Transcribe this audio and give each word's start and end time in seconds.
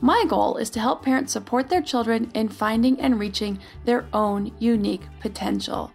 My 0.00 0.24
goal 0.28 0.56
is 0.56 0.70
to 0.70 0.80
help 0.80 1.04
parents 1.04 1.32
support 1.32 1.68
their 1.68 1.82
children 1.82 2.30
in 2.34 2.48
finding 2.48 3.00
and 3.00 3.18
reaching 3.18 3.58
their 3.84 4.06
own 4.12 4.52
unique 4.58 5.02
potential. 5.20 5.92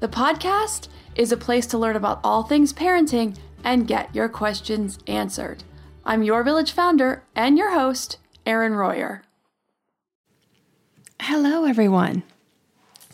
The 0.00 0.08
podcast 0.08 0.88
is 1.14 1.32
a 1.32 1.36
place 1.36 1.66
to 1.66 1.78
learn 1.78 1.96
about 1.96 2.20
all 2.22 2.42
things 2.42 2.72
parenting 2.72 3.36
and 3.64 3.88
get 3.88 4.14
your 4.14 4.28
questions 4.28 4.98
answered. 5.06 5.64
I'm 6.04 6.22
your 6.22 6.42
village 6.42 6.72
founder 6.72 7.24
and 7.34 7.58
your 7.58 7.72
host, 7.74 8.18
Erin 8.46 8.74
Royer. 8.74 9.22
Hello, 11.20 11.64
everyone. 11.64 12.22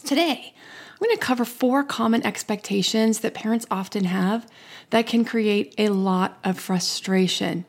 Today, 0.05 0.55
I'm 0.93 0.99
going 1.07 1.17
to 1.17 1.21
cover 1.21 1.45
four 1.45 1.83
common 1.83 2.25
expectations 2.25 3.21
that 3.21 3.35
parents 3.35 3.67
often 3.71 4.05
have 4.05 4.47
that 4.91 5.07
can 5.07 5.25
create 5.25 5.75
a 5.79 5.89
lot 5.89 6.39
of 6.45 6.61
frustration. 6.61 7.65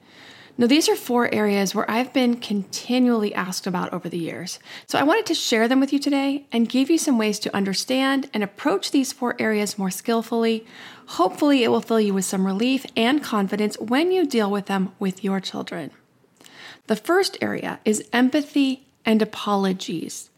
Now, 0.58 0.68
these 0.68 0.88
are 0.88 0.96
four 0.96 1.34
areas 1.34 1.76
where 1.76 1.90
I've 1.92 2.14
been 2.14 2.38
continually 2.38 3.34
asked 3.34 3.68
about 3.68 3.92
over 3.92 4.08
the 4.08 4.18
years. 4.18 4.58
So, 4.88 4.98
I 4.98 5.04
wanted 5.04 5.26
to 5.26 5.34
share 5.34 5.68
them 5.68 5.82
with 5.82 5.92
you 5.92 6.00
today 6.00 6.48
and 6.50 6.70
give 6.70 6.90
you 6.90 6.98
some 6.98 7.18
ways 7.18 7.40
to 7.40 7.54
understand 7.54 8.30
and 8.34 8.42
approach 8.42 8.92
these 8.92 9.12
four 9.12 9.36
areas 9.38 9.78
more 9.78 9.92
skillfully. 9.92 10.66
Hopefully, 11.08 11.64
it 11.64 11.72
will 11.72 11.82
fill 11.82 12.00
you 12.00 12.14
with 12.14 12.24
some 12.24 12.46
relief 12.46 12.86
and 12.96 13.22
confidence 13.22 13.78
when 13.80 14.14
you 14.14 14.26
deal 14.26 14.50
with 14.50 14.68
them 14.68 14.94
with 14.98 15.26
your 15.26 15.42
children. 15.42 15.92
The 16.88 16.96
first 16.96 17.38
area 17.42 17.80
is 17.84 18.08
empathy 18.14 18.88
and 19.04 19.22
apologies. 19.22 20.30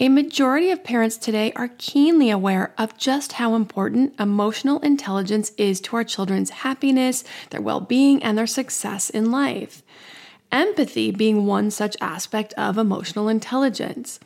A 0.00 0.08
majority 0.08 0.72
of 0.72 0.82
parents 0.82 1.16
today 1.16 1.52
are 1.54 1.70
keenly 1.78 2.28
aware 2.28 2.74
of 2.76 2.98
just 2.98 3.34
how 3.34 3.54
important 3.54 4.18
emotional 4.18 4.80
intelligence 4.80 5.52
is 5.56 5.80
to 5.82 5.94
our 5.94 6.02
children's 6.02 6.50
happiness, 6.50 7.22
their 7.50 7.60
well 7.60 7.78
being, 7.78 8.20
and 8.20 8.36
their 8.36 8.48
success 8.48 9.08
in 9.08 9.30
life. 9.30 9.84
Empathy 10.50 11.12
being 11.12 11.46
one 11.46 11.70
such 11.70 11.96
aspect 12.00 12.52
of 12.54 12.76
emotional 12.76 13.28
intelligence. 13.28 14.18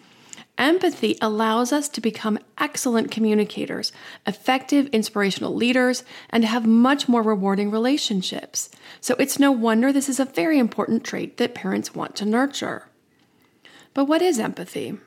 Empathy 0.57 1.19
allows 1.21 1.71
us 1.71 1.91
to 1.91 2.01
become 2.01 2.39
excellent 2.57 3.11
communicators, 3.11 3.93
effective 4.27 4.87
inspirational 4.87 5.55
leaders, 5.55 6.03
and 6.31 6.47
have 6.47 6.67
much 6.67 7.11
more 7.11 7.23
rewarding 7.23 7.71
relationships. 7.71 8.71
So 9.03 9.15
it's 9.19 9.39
no 9.39 9.53
wonder 9.53 9.93
this 9.93 10.09
is 10.09 10.19
a 10.19 10.25
very 10.25 10.59
important 10.59 11.05
trait 11.05 11.37
that 11.37 11.55
parents 11.55 11.95
want 11.95 12.17
to 12.17 12.25
nurture. 12.25 12.89
But 13.93 14.07
what 14.07 14.23
is 14.23 14.39
empathy? 14.39 14.99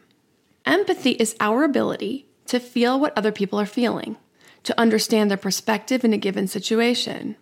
Empathy 0.65 1.11
is 1.11 1.35
our 1.39 1.63
ability 1.63 2.27
to 2.45 2.59
feel 2.59 2.99
what 2.99 3.17
other 3.17 3.31
people 3.31 3.59
are 3.59 3.65
feeling, 3.65 4.17
to 4.63 4.79
understand 4.79 5.29
their 5.29 5.37
perspective 5.37 6.03
in 6.03 6.13
a 6.13 6.17
given 6.17 6.47
situation. 6.47 7.35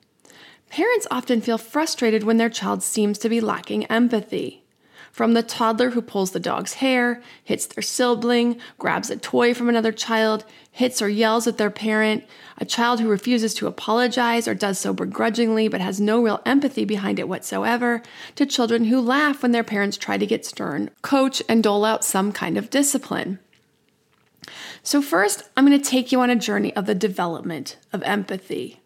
Parents 0.69 1.07
often 1.09 1.41
feel 1.41 1.57
frustrated 1.57 2.24
when 2.24 2.38
their 2.38 2.50
child 2.50 2.84
seems 2.84 3.18
to 3.19 3.30
be 3.30 3.41
lacking 3.41 3.85
empathy. 3.85 4.63
From 5.12 5.34
the 5.34 5.44
toddler 5.44 5.92
who 5.92 6.02
pulls 6.02 6.31
the 6.31 6.40
dog's 6.40 6.75
hair, 6.75 7.22
hits 7.44 7.66
their 7.66 7.81
sibling, 7.81 8.59
grabs 8.78 9.09
a 9.09 9.18
toy 9.18 9.53
from 9.53 9.70
another 9.70 9.92
child, 9.92 10.46
hits 10.72 11.02
or 11.02 11.09
yells 11.09 11.47
at 11.47 11.58
their 11.58 11.70
parent, 11.70 12.24
a 12.58 12.66
child 12.66 13.00
who 13.00 13.09
refuses 13.09 13.53
to 13.56 13.68
apologize 13.68 14.48
or 14.48 14.53
does 14.53 14.80
so 14.80 14.94
begrudgingly 14.94 15.68
but 15.68 15.81
has 15.81 16.00
no 16.00 16.22
real 16.22 16.42
empathy 16.46 16.86
behind 16.86 17.19
it 17.19 17.28
whatsoever, 17.28 18.02
to 18.36 18.46
children 18.46 18.86
who 18.86 19.02
laugh 19.02 19.42
when 19.42 19.52
their 19.52 19.64
parents 19.64 19.98
try 19.98 20.18
to 20.18 20.25
get 20.25 20.46
stern, 20.46 20.90
coach, 21.02 21.42
and 21.50 21.64
dole 21.64 21.86
out 21.86 22.06
some 22.06 22.31
kind 22.31 22.58
of 22.58 22.69
discipline. 22.69 23.40
So, 24.84 25.02
first, 25.02 25.44
I'm 25.56 25.66
going 25.66 25.80
to 25.80 25.90
take 25.90 26.12
you 26.12 26.22
on 26.22 26.30
a 26.30 26.36
journey 26.36 26.75
of 26.75 26.86
the 26.86 26.96
development 26.96 27.78
of 27.92 28.02
empathy. 28.03 28.80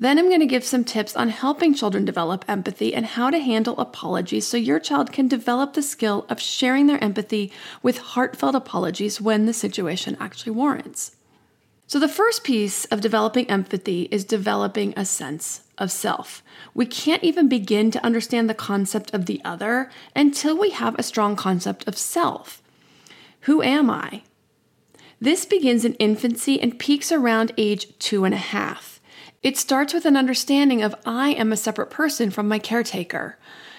Then 0.00 0.18
I'm 0.18 0.28
going 0.28 0.40
to 0.40 0.46
give 0.46 0.64
some 0.64 0.82
tips 0.82 1.14
on 1.14 1.28
helping 1.28 1.74
children 1.74 2.06
develop 2.06 2.46
empathy 2.48 2.94
and 2.94 3.04
how 3.04 3.28
to 3.28 3.38
handle 3.38 3.78
apologies 3.78 4.46
so 4.46 4.56
your 4.56 4.80
child 4.80 5.12
can 5.12 5.28
develop 5.28 5.74
the 5.74 5.82
skill 5.82 6.24
of 6.30 6.40
sharing 6.40 6.86
their 6.86 7.02
empathy 7.04 7.52
with 7.82 7.98
heartfelt 7.98 8.54
apologies 8.54 9.20
when 9.20 9.44
the 9.44 9.52
situation 9.52 10.16
actually 10.18 10.52
warrants. 10.52 11.16
So, 11.86 11.98
the 11.98 12.08
first 12.08 12.44
piece 12.44 12.86
of 12.86 13.02
developing 13.02 13.50
empathy 13.50 14.08
is 14.10 14.24
developing 14.24 14.94
a 14.96 15.04
sense 15.04 15.64
of 15.76 15.90
self. 15.90 16.42
We 16.72 16.86
can't 16.86 17.22
even 17.22 17.48
begin 17.48 17.90
to 17.90 18.04
understand 18.04 18.48
the 18.48 18.54
concept 18.54 19.12
of 19.12 19.26
the 19.26 19.42
other 19.44 19.90
until 20.16 20.56
we 20.56 20.70
have 20.70 20.94
a 20.98 21.02
strong 21.02 21.36
concept 21.36 21.86
of 21.86 21.98
self. 21.98 22.62
Who 23.42 23.60
am 23.60 23.90
I? 23.90 24.22
This 25.20 25.44
begins 25.44 25.84
in 25.84 25.94
infancy 25.94 26.58
and 26.58 26.78
peaks 26.78 27.12
around 27.12 27.52
age 27.58 27.98
two 27.98 28.24
and 28.24 28.32
a 28.32 28.38
half. 28.38 28.99
It 29.42 29.56
starts 29.56 29.94
with 29.94 30.04
an 30.04 30.18
understanding 30.18 30.82
of 30.82 30.94
I 31.06 31.30
am 31.30 31.50
a 31.50 31.56
separate 31.56 31.88
person 31.88 32.30
from 32.30 32.46
my 32.46 32.58
caretaker. 32.58 33.38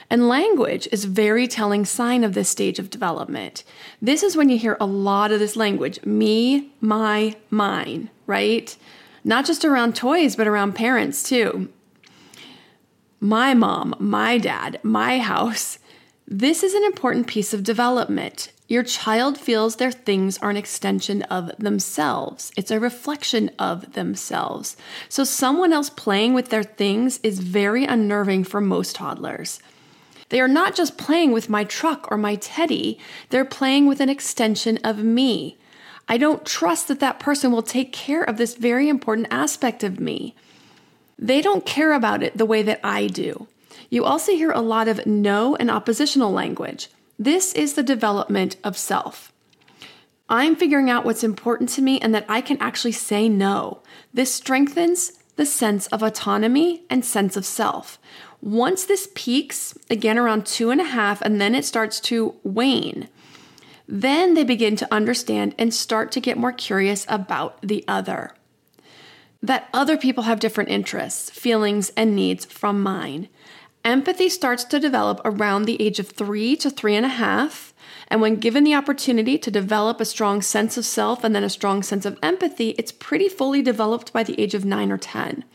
And 0.09 0.27
language 0.27 0.88
is 0.91 1.05
very 1.05 1.47
telling 1.47 1.85
sign 1.85 2.23
of 2.23 2.33
this 2.33 2.49
stage 2.49 2.79
of 2.79 2.89
development. 2.89 3.63
This 4.01 4.23
is 4.23 4.35
when 4.35 4.50
you 4.50 4.57
hear 4.57 4.75
a 4.79 4.88
lot 4.88 5.31
of 5.31 5.39
this 5.39 5.55
language 5.55 6.03
me, 6.03 6.73
my, 6.81 7.35
mine, 7.51 8.09
right? 8.25 8.75
Not 9.23 9.45
just 9.45 9.63
around 9.63 9.95
toys, 9.95 10.35
but 10.35 10.47
around 10.47 10.73
parents 10.73 11.21
too. 11.21 11.69
My 13.19 13.53
mom, 13.53 13.94
my 14.00 14.39
dad, 14.39 14.79
my 14.81 15.19
house. 15.19 15.77
This 16.27 16.63
is 16.63 16.73
an 16.73 16.83
important 16.85 17.27
piece 17.27 17.53
of 17.53 17.63
development. 17.63 18.51
Your 18.71 18.83
child 18.83 19.38
feels 19.38 19.75
their 19.75 19.91
things 19.91 20.38
are 20.38 20.50
an 20.50 20.56
extension 20.56 21.23
of 21.23 21.51
themselves. 21.57 22.53
It's 22.56 22.71
a 22.71 22.79
reflection 22.79 23.51
of 23.59 23.91
themselves. 23.95 24.77
So, 25.09 25.25
someone 25.25 25.73
else 25.73 25.89
playing 25.89 26.33
with 26.33 26.51
their 26.51 26.63
things 26.63 27.19
is 27.21 27.39
very 27.39 27.83
unnerving 27.83 28.45
for 28.45 28.62
most 28.62 28.95
toddlers. 28.95 29.59
They 30.29 30.39
are 30.39 30.47
not 30.47 30.73
just 30.73 30.97
playing 30.97 31.33
with 31.33 31.50
my 31.50 31.65
truck 31.65 32.09
or 32.09 32.18
my 32.18 32.35
teddy, 32.35 32.97
they're 33.27 33.44
playing 33.44 33.88
with 33.88 34.00
an 34.00 34.07
extension 34.07 34.79
of 34.85 35.03
me. 35.03 35.57
I 36.07 36.15
don't 36.15 36.45
trust 36.45 36.88
that 36.88 37.01
that 37.01 37.19
person 37.19 37.51
will 37.51 37.63
take 37.63 37.91
care 37.91 38.24
of 38.24 38.38
this 38.38 38.56
very 38.56 38.88
important 38.88 39.27
aspect 39.31 39.83
of 39.83 40.00
me. 40.00 40.33
They 41.19 41.41
don't 41.41 41.65
care 41.65 41.91
about 41.91 42.24
it 42.24 42.38
the 42.38 42.45
way 42.45 42.63
that 42.63 42.79
I 42.85 43.07
do. 43.07 43.50
You 43.89 44.06
also 44.06 44.31
hear 44.31 44.51
a 44.51 44.62
lot 44.62 44.88
of 44.88 45.06
no 45.06 45.57
and 45.57 45.69
oppositional 45.69 46.31
language. 46.31 46.88
This 47.21 47.53
is 47.53 47.73
the 47.73 47.83
development 47.83 48.56
of 48.63 48.75
self. 48.75 49.31
I'm 50.27 50.56
figuring 50.56 50.89
out 50.89 51.06
what's 51.06 51.23
important 51.23 51.69
to 51.69 51.81
me 51.83 52.00
and 52.00 52.15
that 52.15 52.25
I 52.27 52.41
can 52.41 52.57
actually 52.59 52.94
say 52.94 53.29
no. 53.29 53.83
This 54.12 54.33
strengthens 54.33 55.19
the 55.35 55.45
sense 55.45 55.85
of 55.88 56.01
autonomy 56.01 56.81
and 56.89 57.06
sense 57.06 57.38
of 57.38 57.45
self. 57.45 58.00
Once 58.41 58.85
this 58.85 59.07
peaks, 59.13 59.77
again 59.88 60.18
around 60.18 60.47
two 60.47 60.71
and 60.71 60.81
a 60.81 60.85
half, 60.85 61.21
and 61.21 61.39
then 61.39 61.53
it 61.53 61.63
starts 61.63 62.00
to 62.00 62.33
wane, 62.41 63.07
then 63.88 64.33
they 64.33 64.44
begin 64.44 64.75
to 64.77 64.91
understand 64.91 65.53
and 65.59 65.75
start 65.75 66.12
to 66.13 66.19
get 66.19 66.39
more 66.39 66.51
curious 66.51 67.06
about 67.07 67.62
the 67.62 67.85
other. 67.88 68.31
That 69.44 69.69
other 69.75 69.95
people 69.95 70.24
have 70.24 70.39
different 70.39 70.71
interests, 70.71 71.29
feelings, 71.29 71.91
and 71.95 72.15
needs 72.15 72.45
from 72.45 72.81
mine. 72.81 73.29
Empathy 73.83 74.30
starts 74.30 74.63
to 74.66 74.80
develop 74.80 75.19
around 75.25 75.66
the 75.66 75.81
age 75.81 75.98
of 75.98 76.10
three 76.10 76.56
to 76.57 76.69
three 76.69 76.95
and 76.95 77.06
a 77.06 77.10
half. 77.10 77.74
And 78.10 78.22
when 78.22 78.36
given 78.36 78.63
the 78.63 78.75
opportunity 78.75 79.38
to 79.39 79.50
develop 79.50 80.00
a 80.00 80.06
strong 80.06 80.42
sense 80.42 80.78
of 80.78 80.86
self 80.86 81.24
and 81.24 81.33
then 81.33 81.44
a 81.44 81.50
strong 81.50 81.81
sense 81.81 82.06
of 82.06 82.19
empathy, 82.22 82.72
it's 82.72 82.92
pretty 82.92 83.28
fully 83.28 83.62
developed 83.62 84.13
by 84.13 84.22
the 84.24 84.39
age 84.39 84.54
of 84.54 84.66
nine 84.66 84.92
or 84.92 84.98
10. 84.98 85.45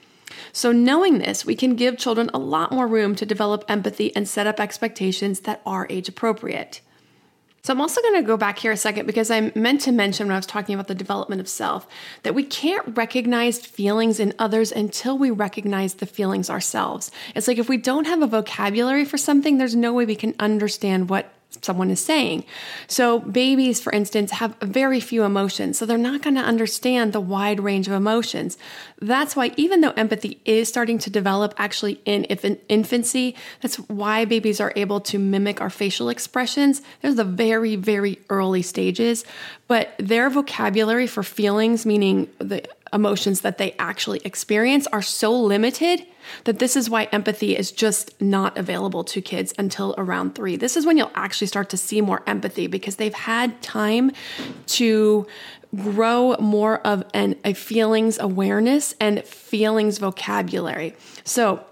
So, 0.52 0.72
knowing 0.72 1.18
this, 1.18 1.44
we 1.44 1.54
can 1.54 1.76
give 1.76 1.98
children 1.98 2.30
a 2.34 2.38
lot 2.38 2.72
more 2.72 2.88
room 2.88 3.14
to 3.16 3.26
develop 3.26 3.64
empathy 3.68 4.14
and 4.16 4.28
set 4.28 4.46
up 4.46 4.58
expectations 4.58 5.40
that 5.40 5.60
are 5.64 5.86
age 5.88 6.08
appropriate. 6.08 6.80
So, 7.66 7.72
I'm 7.72 7.80
also 7.80 8.00
going 8.00 8.14
to 8.14 8.22
go 8.22 8.36
back 8.36 8.60
here 8.60 8.70
a 8.70 8.76
second 8.76 9.06
because 9.06 9.28
I 9.28 9.50
meant 9.56 9.80
to 9.80 9.90
mention 9.90 10.28
when 10.28 10.34
I 10.34 10.38
was 10.38 10.46
talking 10.46 10.72
about 10.72 10.86
the 10.86 10.94
development 10.94 11.40
of 11.40 11.48
self 11.48 11.84
that 12.22 12.32
we 12.32 12.44
can't 12.44 12.96
recognize 12.96 13.58
feelings 13.58 14.20
in 14.20 14.34
others 14.38 14.70
until 14.70 15.18
we 15.18 15.32
recognize 15.32 15.94
the 15.94 16.06
feelings 16.06 16.48
ourselves. 16.48 17.10
It's 17.34 17.48
like 17.48 17.58
if 17.58 17.68
we 17.68 17.76
don't 17.76 18.04
have 18.04 18.22
a 18.22 18.28
vocabulary 18.28 19.04
for 19.04 19.18
something, 19.18 19.58
there's 19.58 19.74
no 19.74 19.92
way 19.92 20.04
we 20.04 20.14
can 20.14 20.36
understand 20.38 21.08
what 21.10 21.32
someone 21.62 21.90
is 21.90 22.00
saying. 22.00 22.44
So, 22.86 23.20
babies, 23.20 23.80
for 23.80 23.92
instance, 23.92 24.30
have 24.32 24.56
very 24.60 25.00
few 25.00 25.24
emotions, 25.24 25.78
so 25.78 25.86
they're 25.86 25.98
not 25.98 26.22
going 26.22 26.36
to 26.36 26.42
understand 26.42 27.12
the 27.12 27.20
wide 27.20 27.60
range 27.60 27.86
of 27.88 27.94
emotions. 27.94 28.58
That's 29.00 29.34
why, 29.34 29.52
even 29.56 29.80
though 29.80 29.92
empathy 29.92 30.40
is 30.44 30.68
starting 30.68 30.98
to 30.98 31.10
develop 31.10 31.54
actually 31.56 32.00
in 32.04 32.24
infancy, 32.24 33.34
that's 33.62 33.76
why 33.76 34.24
babies 34.24 34.60
are 34.60 34.72
able 34.76 35.00
to 35.00 35.18
mimic 35.18 35.60
our 35.60 35.70
facial 35.70 36.08
expressions. 36.08 36.82
There's 37.02 37.16
the 37.16 37.24
very, 37.24 37.76
very 37.76 38.18
early 38.30 38.62
stages, 38.62 39.24
but 39.66 39.94
their 39.98 40.30
vocabulary 40.30 41.06
for 41.06 41.22
feelings, 41.22 41.86
meaning 41.86 42.28
the 42.38 42.62
emotions 42.92 43.40
that 43.42 43.58
they 43.58 43.74
actually 43.78 44.20
experience, 44.24 44.86
are 44.88 45.02
so 45.02 45.38
limited 45.38 46.06
that 46.44 46.58
this 46.58 46.76
is 46.76 46.90
why 46.90 47.04
empathy 47.12 47.56
is 47.56 47.70
just 47.70 48.20
not 48.20 48.56
available 48.58 49.04
to 49.04 49.20
kids 49.20 49.54
until 49.58 49.94
around 49.96 50.34
three. 50.34 50.56
This 50.56 50.76
is 50.76 50.84
when 50.84 50.96
you'll 50.96 51.12
actually 51.14 51.46
start 51.46 51.70
to 51.70 51.76
see 51.76 52.00
more 52.00 52.22
empathy 52.26 52.66
because 52.66 52.96
they've 52.96 53.14
had 53.14 53.60
time 53.62 54.12
to 54.66 55.26
grow 55.74 56.36
more 56.38 56.78
of 56.86 57.04
an 57.12 57.36
a 57.44 57.52
feelings 57.52 58.18
awareness 58.18 58.94
and 59.00 59.24
feelings 59.24 59.98
vocabulary. 59.98 60.94
So 61.24 61.64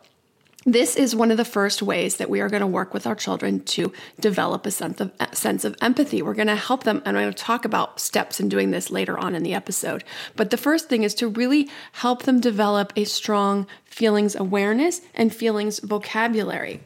this 0.64 0.96
is 0.96 1.14
one 1.14 1.31
of 1.31 1.37
the 1.37 1.44
first 1.44 1.82
ways 1.82 2.16
that 2.16 2.31
we 2.31 2.40
are 2.40 2.49
going 2.49 2.61
to 2.61 2.66
work 2.66 2.94
with 2.94 3.06
our 3.06 3.14
children 3.14 3.62
to 3.64 3.93
develop 4.19 4.64
a 4.64 4.70
sense 4.70 5.00
of 5.00 5.12
sense 5.32 5.64
of 5.64 5.76
empathy. 5.81 6.22
We're 6.22 6.34
going 6.34 6.46
to 6.46 6.56
help 6.56 6.84
them, 6.84 7.02
and 7.05 7.16
I'm 7.16 7.25
going 7.25 7.34
to 7.34 7.43
talk 7.43 7.64
about 7.64 8.00
steps 8.00 8.40
in 8.40 8.49
doing 8.49 8.70
this 8.70 8.90
later 8.90 9.19
on 9.19 9.34
in 9.34 9.43
the 9.43 9.55
episode. 9.55 10.05
But 10.37 10.50
the 10.50 10.56
first 10.56 10.88
thing 10.88 11.02
is 11.02 11.14
to 11.16 11.28
really 11.28 11.69
help 11.93 12.22
them 12.22 12.40
develop 12.40 12.93
a 12.96 13.05
strong 13.05 13.66
feelings 13.84 14.34
awareness 14.34 15.02
and 15.14 15.34
feelings 15.34 15.81
vocabulary. 15.81 16.81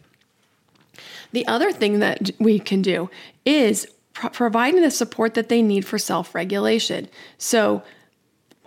The 1.32 1.46
other 1.46 1.72
thing 1.72 2.00
that 2.00 2.30
we 2.38 2.58
can 2.58 2.82
do 2.82 3.10
is 3.44 3.86
pro- 4.12 4.30
providing 4.30 4.82
the 4.82 4.90
support 4.90 5.34
that 5.34 5.48
they 5.48 5.62
need 5.62 5.86
for 5.86 5.98
self 5.98 6.34
regulation. 6.34 7.08
So 7.36 7.82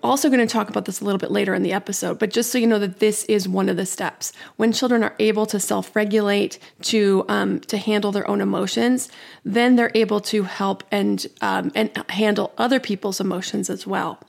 also 0.03 0.30
going 0.30 0.45
to 0.45 0.51
talk 0.51 0.69
about 0.69 0.86
this 0.86 1.01
a 1.01 1.06
little 1.06 1.19
bit 1.19 1.31
later 1.31 1.53
in 1.53 1.63
the 1.63 1.74
episode, 1.74 2.19
but 2.19 2.31
just 2.31 2.51
so 2.51 2.57
you 2.57 2.68
know 2.68 2.80
that 2.80 3.00
this 3.00 3.24
is 3.25 3.48
one 3.48 3.69
of 3.69 3.77
the 3.77 3.86
steps. 3.86 4.33
When 4.57 4.71
children 4.71 5.03
are 5.03 5.15
able 5.19 5.45
to 5.48 5.59
self-regulate, 5.59 6.59
to 6.83 7.25
um, 7.30 7.59
to 7.62 7.77
handle 7.77 8.12
their 8.12 8.27
own 8.30 8.42
emotions, 8.42 9.09
then 9.44 9.75
they're 9.75 9.92
able 9.95 10.19
to 10.21 10.44
help 10.44 10.83
and 10.92 11.25
um, 11.42 11.71
and 11.75 11.92
handle 12.09 12.53
other 12.57 12.80
people's 12.80 13.19
emotions 13.19 13.69
as 13.69 13.88
well. 13.88 14.19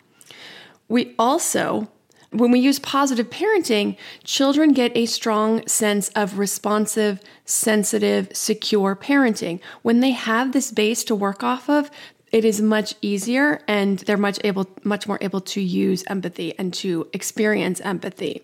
We 0.88 1.14
also 1.18 1.88
when 2.32 2.50
we 2.50 2.60
use 2.60 2.78
positive 2.78 3.28
parenting, 3.28 3.96
children 4.24 4.72
get 4.72 4.96
a 4.96 5.04
strong 5.04 5.66
sense 5.66 6.08
of 6.10 6.38
responsive, 6.38 7.20
sensitive, 7.44 8.28
secure 8.32 8.96
parenting. 8.96 9.60
When 9.82 10.00
they 10.00 10.12
have 10.12 10.52
this 10.52 10.70
base 10.70 11.04
to 11.04 11.14
work 11.14 11.42
off 11.42 11.68
of, 11.68 11.90
it 12.32 12.44
is 12.46 12.60
much 12.60 12.94
easier 13.02 13.60
and 13.68 13.98
they're 14.00 14.16
much 14.16 14.38
able 14.42 14.66
much 14.82 15.06
more 15.06 15.18
able 15.20 15.40
to 15.40 15.60
use 15.60 16.02
empathy 16.08 16.58
and 16.58 16.72
to 16.74 17.06
experience 17.12 17.80
empathy. 17.80 18.42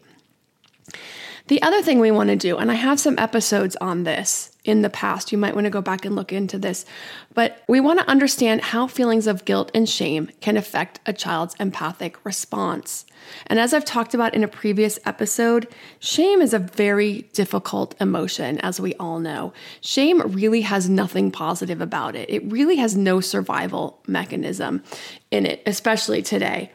The 1.49 1.62
other 1.62 1.81
thing 1.81 1.99
we 1.99 2.11
want 2.11 2.29
to 2.29 2.37
do, 2.37 2.59
and 2.59 2.71
I 2.71 2.75
have 2.75 3.00
some 3.00 3.19
episodes 3.19 3.75
on 3.77 4.05
this 4.05 4.53
in 4.65 4.83
the 4.83 4.91
past, 4.91 5.33
you 5.33 5.39
might 5.39 5.55
want 5.55 5.65
to 5.65 5.71
go 5.71 5.81
back 5.81 6.05
and 6.05 6.15
look 6.15 6.31
into 6.31 6.59
this, 6.59 6.85
but 7.33 7.62
we 7.67 7.81
want 7.81 7.99
to 8.00 8.09
understand 8.09 8.61
how 8.61 8.87
feelings 8.87 9.27
of 9.27 9.47
guilt 9.47 9.71
and 9.73 9.89
shame 9.89 10.31
can 10.43 10.59
affect 10.59 11.00
a 11.06 11.12
child's 11.15 11.55
empathic 11.59 12.23
response. 12.23 13.06
And 13.47 13.59
as 13.59 13.73
I've 13.73 13.87
talked 13.87 14.12
about 14.12 14.35
in 14.35 14.45
a 14.45 14.49
previous 14.49 14.99
episode, 15.06 15.69
shame 16.00 16.43
is 16.43 16.53
a 16.53 16.59
very 16.59 17.23
difficult 17.33 17.99
emotion, 17.99 18.59
as 18.59 18.79
we 18.79 18.93
all 18.97 19.19
know. 19.19 19.55
Shame 19.81 20.21
really 20.21 20.61
has 20.61 20.91
nothing 20.91 21.31
positive 21.31 21.81
about 21.81 22.15
it, 22.15 22.29
it 22.29 22.45
really 22.45 22.77
has 22.77 22.95
no 22.95 23.21
survival 23.21 24.03
mechanism 24.06 24.83
in 25.31 25.47
it, 25.47 25.62
especially 25.65 26.21
today. 26.21 26.73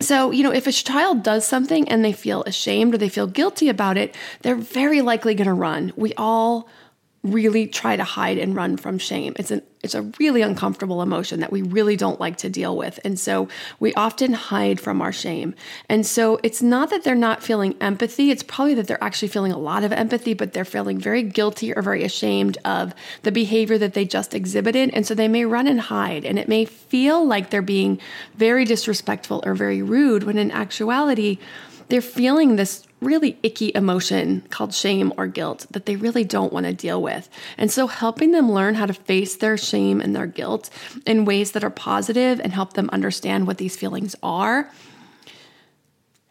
So, 0.00 0.30
you 0.30 0.42
know, 0.42 0.52
if 0.52 0.66
a 0.66 0.72
child 0.72 1.22
does 1.22 1.46
something 1.46 1.88
and 1.88 2.04
they 2.04 2.12
feel 2.12 2.42
ashamed 2.44 2.94
or 2.94 2.98
they 2.98 3.08
feel 3.08 3.26
guilty 3.26 3.68
about 3.68 3.96
it, 3.96 4.14
they're 4.42 4.54
very 4.54 5.00
likely 5.00 5.34
going 5.34 5.46
to 5.48 5.54
run. 5.54 5.92
We 5.96 6.12
all 6.14 6.68
really 7.32 7.66
try 7.66 7.96
to 7.96 8.04
hide 8.04 8.38
and 8.38 8.54
run 8.54 8.76
from 8.76 8.98
shame. 8.98 9.34
It's 9.36 9.50
an 9.50 9.62
it's 9.86 9.94
a 9.94 10.02
really 10.18 10.42
uncomfortable 10.42 11.00
emotion 11.00 11.40
that 11.40 11.52
we 11.52 11.62
really 11.62 11.96
don't 11.96 12.18
like 12.18 12.38
to 12.38 12.50
deal 12.50 12.76
with. 12.76 12.98
And 13.04 13.20
so 13.20 13.48
we 13.78 13.94
often 13.94 14.32
hide 14.32 14.80
from 14.80 15.00
our 15.00 15.12
shame. 15.12 15.54
And 15.88 16.04
so 16.04 16.40
it's 16.42 16.60
not 16.60 16.90
that 16.90 17.04
they're 17.04 17.14
not 17.14 17.40
feeling 17.40 17.76
empathy, 17.80 18.32
it's 18.32 18.42
probably 18.42 18.74
that 18.74 18.88
they're 18.88 19.02
actually 19.02 19.28
feeling 19.28 19.52
a 19.52 19.58
lot 19.58 19.84
of 19.84 19.92
empathy, 19.92 20.34
but 20.34 20.52
they're 20.52 20.64
feeling 20.64 20.98
very 20.98 21.22
guilty 21.22 21.72
or 21.72 21.82
very 21.82 22.02
ashamed 22.02 22.58
of 22.64 22.94
the 23.22 23.30
behavior 23.30 23.78
that 23.78 23.94
they 23.94 24.04
just 24.04 24.34
exhibited. 24.34 24.90
And 24.92 25.06
so 25.06 25.14
they 25.14 25.28
may 25.28 25.44
run 25.44 25.68
and 25.68 25.80
hide 25.80 26.24
and 26.24 26.36
it 26.36 26.48
may 26.48 26.64
feel 26.64 27.24
like 27.24 27.50
they're 27.50 27.62
being 27.62 28.00
very 28.34 28.64
disrespectful 28.64 29.40
or 29.46 29.54
very 29.54 29.82
rude 29.82 30.24
when 30.24 30.36
in 30.36 30.50
actuality 30.50 31.38
they're 31.88 32.00
feeling 32.02 32.56
this 32.56 32.85
really 33.00 33.38
icky 33.42 33.72
emotion 33.74 34.42
called 34.50 34.74
shame 34.74 35.12
or 35.16 35.26
guilt 35.26 35.66
that 35.70 35.86
they 35.86 35.96
really 35.96 36.24
don't 36.24 36.52
want 36.52 36.66
to 36.66 36.72
deal 36.72 37.00
with. 37.00 37.28
And 37.58 37.70
so, 37.70 37.86
helping 37.86 38.32
them 38.32 38.50
learn 38.50 38.74
how 38.74 38.86
to 38.86 38.94
face 38.94 39.36
their 39.36 39.56
shame 39.56 40.00
and 40.00 40.14
their 40.16 40.26
guilt 40.26 40.70
in 41.04 41.24
ways 41.24 41.52
that 41.52 41.64
are 41.64 41.70
positive 41.70 42.40
and 42.40 42.52
help 42.52 42.72
them 42.72 42.88
understand 42.92 43.46
what 43.46 43.58
these 43.58 43.76
feelings 43.76 44.16
are. 44.22 44.70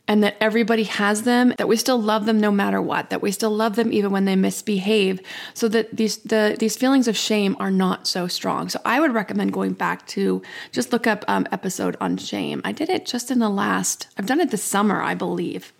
And 0.08 0.24
that 0.24 0.38
everybody 0.39 0.84
has 0.84 1.24
them, 1.24 1.56
that 1.58 1.68
we 1.68 1.75
still 1.78 2.00
love 2.00 2.28
them 2.28 2.39
no 2.39 2.51
matter 2.51 2.80
what, 2.80 3.10
that 3.10 3.24
we 3.24 3.32
still 3.32 3.50
love 3.50 3.75
them 3.75 3.92
even 3.92 4.12
when 4.12 4.25
they 4.25 4.36
misbehave, 4.36 5.20
so 5.56 5.68
that 5.70 5.98
these 5.98 6.18
the 6.18 6.56
these 6.60 6.78
feelings 6.78 7.08
of 7.08 7.18
shame 7.18 7.56
are 7.60 7.72
not 7.72 8.08
so 8.08 8.28
strong. 8.28 8.70
So 8.70 8.80
I 8.86 9.00
would 9.00 9.16
recommend 9.16 9.51
going 9.51 9.74
back 9.74 10.06
to 10.10 10.44
just 10.72 10.94
look 10.94 11.08
up 11.08 11.25
um, 11.28 11.48
episode 11.51 11.98
on 12.00 12.18
shame. 12.18 12.62
I 12.63 12.72
did 12.72 12.89
it 12.89 13.08
just 13.08 13.32
in 13.32 13.39
the 13.39 13.50
last. 13.50 14.08
I've 14.16 14.28
done 14.28 14.39
it 14.39 14.51
this 14.51 14.63
summer, 14.63 15.01
I 15.01 15.16
believe. 15.16 15.74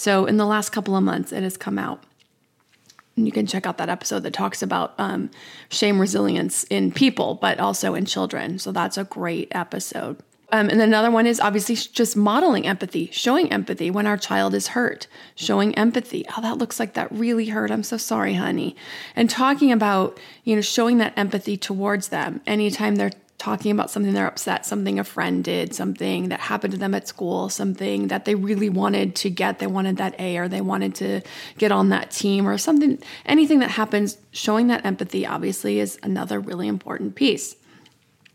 So, 0.00 0.24
in 0.24 0.38
the 0.38 0.46
last 0.46 0.70
couple 0.70 0.96
of 0.96 1.02
months, 1.02 1.30
it 1.30 1.42
has 1.42 1.58
come 1.58 1.78
out. 1.78 2.02
And 3.18 3.26
you 3.26 3.32
can 3.32 3.46
check 3.46 3.66
out 3.66 3.76
that 3.76 3.90
episode 3.90 4.20
that 4.20 4.32
talks 4.32 4.62
about 4.62 4.94
um, 4.96 5.30
shame 5.68 6.00
resilience 6.00 6.64
in 6.64 6.90
people, 6.90 7.34
but 7.34 7.60
also 7.60 7.94
in 7.94 8.06
children. 8.06 8.58
So, 8.58 8.72
that's 8.72 8.96
a 8.96 9.04
great 9.04 9.48
episode. 9.50 10.16
Um, 10.52 10.70
and 10.70 10.80
another 10.80 11.10
one 11.10 11.26
is 11.26 11.38
obviously 11.38 11.74
just 11.74 12.16
modeling 12.16 12.66
empathy, 12.66 13.10
showing 13.12 13.52
empathy 13.52 13.90
when 13.90 14.06
our 14.06 14.16
child 14.16 14.54
is 14.54 14.68
hurt, 14.68 15.06
showing 15.34 15.74
empathy. 15.74 16.24
Oh, 16.34 16.40
that 16.40 16.56
looks 16.56 16.80
like 16.80 16.94
that 16.94 17.12
really 17.12 17.50
hurt. 17.50 17.70
I'm 17.70 17.82
so 17.82 17.98
sorry, 17.98 18.32
honey. 18.32 18.76
And 19.14 19.28
talking 19.28 19.70
about, 19.70 20.18
you 20.44 20.54
know, 20.56 20.62
showing 20.62 20.96
that 20.96 21.12
empathy 21.18 21.58
towards 21.58 22.08
them 22.08 22.40
anytime 22.46 22.96
they're 22.96 23.12
talking 23.40 23.72
about 23.72 23.90
something 23.90 24.12
they're 24.12 24.26
upset, 24.26 24.66
something 24.66 24.98
a 24.98 25.04
friend 25.04 25.42
did, 25.42 25.74
something 25.74 26.28
that 26.28 26.40
happened 26.40 26.72
to 26.72 26.78
them 26.78 26.94
at 26.94 27.08
school, 27.08 27.48
something 27.48 28.08
that 28.08 28.26
they 28.26 28.34
really 28.34 28.68
wanted 28.68 29.16
to 29.16 29.30
get. 29.30 29.58
They 29.58 29.66
wanted 29.66 29.96
that 29.96 30.14
A 30.20 30.36
or 30.36 30.46
they 30.46 30.60
wanted 30.60 30.94
to 30.96 31.22
get 31.56 31.72
on 31.72 31.88
that 31.88 32.10
team 32.10 32.46
or 32.46 32.58
something, 32.58 33.02
anything 33.24 33.60
that 33.60 33.70
happens, 33.70 34.18
showing 34.30 34.66
that 34.66 34.84
empathy 34.84 35.26
obviously 35.26 35.80
is 35.80 35.98
another 36.02 36.38
really 36.38 36.68
important 36.68 37.14
piece. 37.14 37.56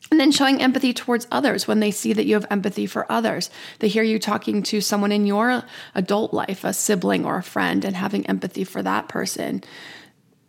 And 0.09 0.19
then 0.19 0.31
showing 0.31 0.59
empathy 0.59 0.91
towards 0.91 1.27
others 1.31 1.67
when 1.67 1.81
they 1.81 1.91
see 1.91 2.13
that 2.13 2.25
you 2.25 2.33
have 2.33 2.47
empathy 2.50 2.88
for 2.88 3.12
others. 3.12 3.51
They 3.79 3.88
hear 3.88 4.03
you 4.03 4.17
talking 4.17 4.63
to 4.63 4.81
someone 4.81 5.12
in 5.12 5.27
your 5.27 5.63
adult 5.93 6.33
life, 6.33 6.63
a 6.63 6.74
sibling 6.74 7.25
or 7.25 7.38
a 7.38 7.43
friend, 7.43 7.85
and 7.85 7.95
having 7.95 8.25
empathy 8.25 8.63
for 8.63 8.81
that 8.81 9.07
person. 9.07 9.63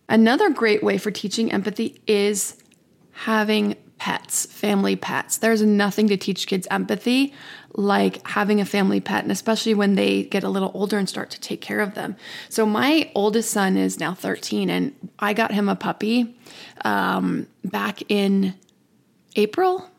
Another 0.08 0.48
great 0.48 0.82
way 0.82 0.96
for 0.96 1.10
teaching 1.10 1.52
empathy 1.52 2.00
is 2.06 2.56
having 3.12 3.76
pets, 3.98 4.46
family 4.46 4.96
pets. 4.96 5.38
There's 5.38 5.62
nothing 5.62 6.08
to 6.08 6.16
teach 6.16 6.46
kids 6.46 6.66
empathy 6.70 7.32
like 7.76 8.26
having 8.26 8.60
a 8.60 8.64
family 8.64 9.00
pet, 9.00 9.22
and 9.22 9.30
especially 9.30 9.74
when 9.74 9.94
they 9.94 10.24
get 10.24 10.42
a 10.42 10.48
little 10.48 10.70
older 10.74 10.98
and 10.98 11.08
start 11.08 11.30
to 11.30 11.40
take 11.40 11.60
care 11.60 11.80
of 11.80 11.94
them. 11.94 12.16
So, 12.48 12.64
my 12.64 13.10
oldest 13.14 13.50
son 13.50 13.76
is 13.76 14.00
now 14.00 14.14
13, 14.14 14.70
and 14.70 14.94
I 15.18 15.34
got 15.34 15.52
him 15.52 15.68
a 15.68 15.76
puppy 15.76 16.36
um, 16.84 17.46
back 17.64 18.02
in 18.10 18.54
April, 19.36 19.90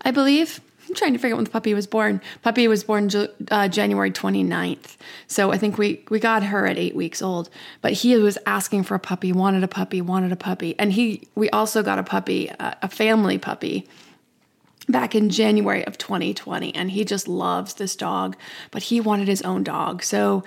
I 0.00 0.10
believe. 0.10 0.60
I'm 0.88 0.94
trying 0.94 1.12
to 1.12 1.18
figure 1.18 1.34
out 1.34 1.38
when 1.38 1.44
the 1.44 1.50
puppy 1.50 1.74
was 1.74 1.86
born. 1.86 2.22
Puppy 2.42 2.66
was 2.66 2.82
born 2.82 3.10
uh, 3.50 3.68
January 3.68 4.10
29th. 4.10 4.96
So 5.26 5.52
I 5.52 5.58
think 5.58 5.76
we, 5.76 6.04
we 6.08 6.18
got 6.18 6.42
her 6.44 6.66
at 6.66 6.78
eight 6.78 6.96
weeks 6.96 7.20
old. 7.20 7.50
But 7.82 7.92
he 7.92 8.16
was 8.16 8.38
asking 8.46 8.84
for 8.84 8.94
a 8.94 8.98
puppy, 8.98 9.32
wanted 9.32 9.62
a 9.64 9.68
puppy, 9.68 10.00
wanted 10.00 10.32
a 10.32 10.36
puppy. 10.36 10.78
And 10.78 10.92
he 10.92 11.28
we 11.34 11.50
also 11.50 11.82
got 11.82 11.98
a 11.98 12.02
puppy, 12.02 12.50
uh, 12.50 12.74
a 12.80 12.88
family 12.88 13.38
puppy 13.38 13.86
back 14.88 15.14
in 15.14 15.28
January 15.28 15.86
of 15.86 15.98
2020 15.98 16.74
and 16.74 16.90
he 16.90 17.04
just 17.04 17.28
loves 17.28 17.74
this 17.74 17.94
dog, 17.94 18.36
but 18.70 18.84
he 18.84 19.00
wanted 19.00 19.28
his 19.28 19.42
own 19.42 19.62
dog. 19.62 20.02
So, 20.02 20.44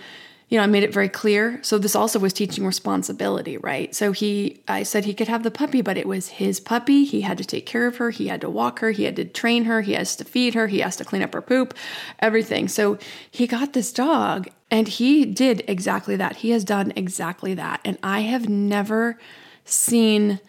you 0.51 0.58
know, 0.58 0.63
I 0.63 0.67
made 0.67 0.84
it 0.84 0.93
very 0.93 1.08
clear. 1.08 1.60
So 1.63 1.77
this 1.77 1.96
also 1.96 2.20
was 2.20 2.34
teaching 2.34 2.65
responsibility, 2.65 3.58
right? 3.58 3.96
So 3.96 4.12
he 4.12 4.62
I 4.67 4.84
said 4.84 5.05
he 5.05 5.13
could 5.13 5.29
have 5.29 5.43
the 5.43 5.50
puppy, 5.50 5.81
but 5.81 5.98
it 5.98 6.05
was 6.05 6.27
his 6.27 6.60
puppy. 6.60 7.05
He 7.05 7.22
had 7.22 7.38
to 7.38 7.46
take 7.46 7.65
care 7.65 7.88
of 7.88 7.96
her, 7.98 8.10
he 8.10 8.27
had 8.27 8.41
to 8.41 8.50
walk 8.50 8.79
her, 8.79 8.91
he 8.91 9.05
had 9.05 9.15
to 9.15 9.24
train 9.24 9.63
her, 9.63 9.79
he 9.79 9.93
has 9.93 10.13
to 10.17 10.25
feed 10.25 10.53
her, 10.53 10.67
he 10.67 10.79
has 10.79 10.98
to 10.98 11.05
clean 11.05 11.24
up 11.24 11.34
her 11.34 11.41
poop, 11.41 11.74
everything. 12.20 12.67
So 12.67 13.00
he 13.31 13.48
got 13.48 13.72
this 13.72 13.93
dog 13.93 14.50
and 14.70 14.89
he 14.89 15.24
did 15.24 15.63
exactly 15.70 16.17
that. 16.17 16.38
He 16.38 16.50
has 16.50 16.65
done 16.65 16.91
exactly 16.98 17.53
that. 17.53 17.79
And 17.86 17.98
I 18.03 18.20
have 18.20 18.50
never 18.50 19.17
seen 19.63 20.41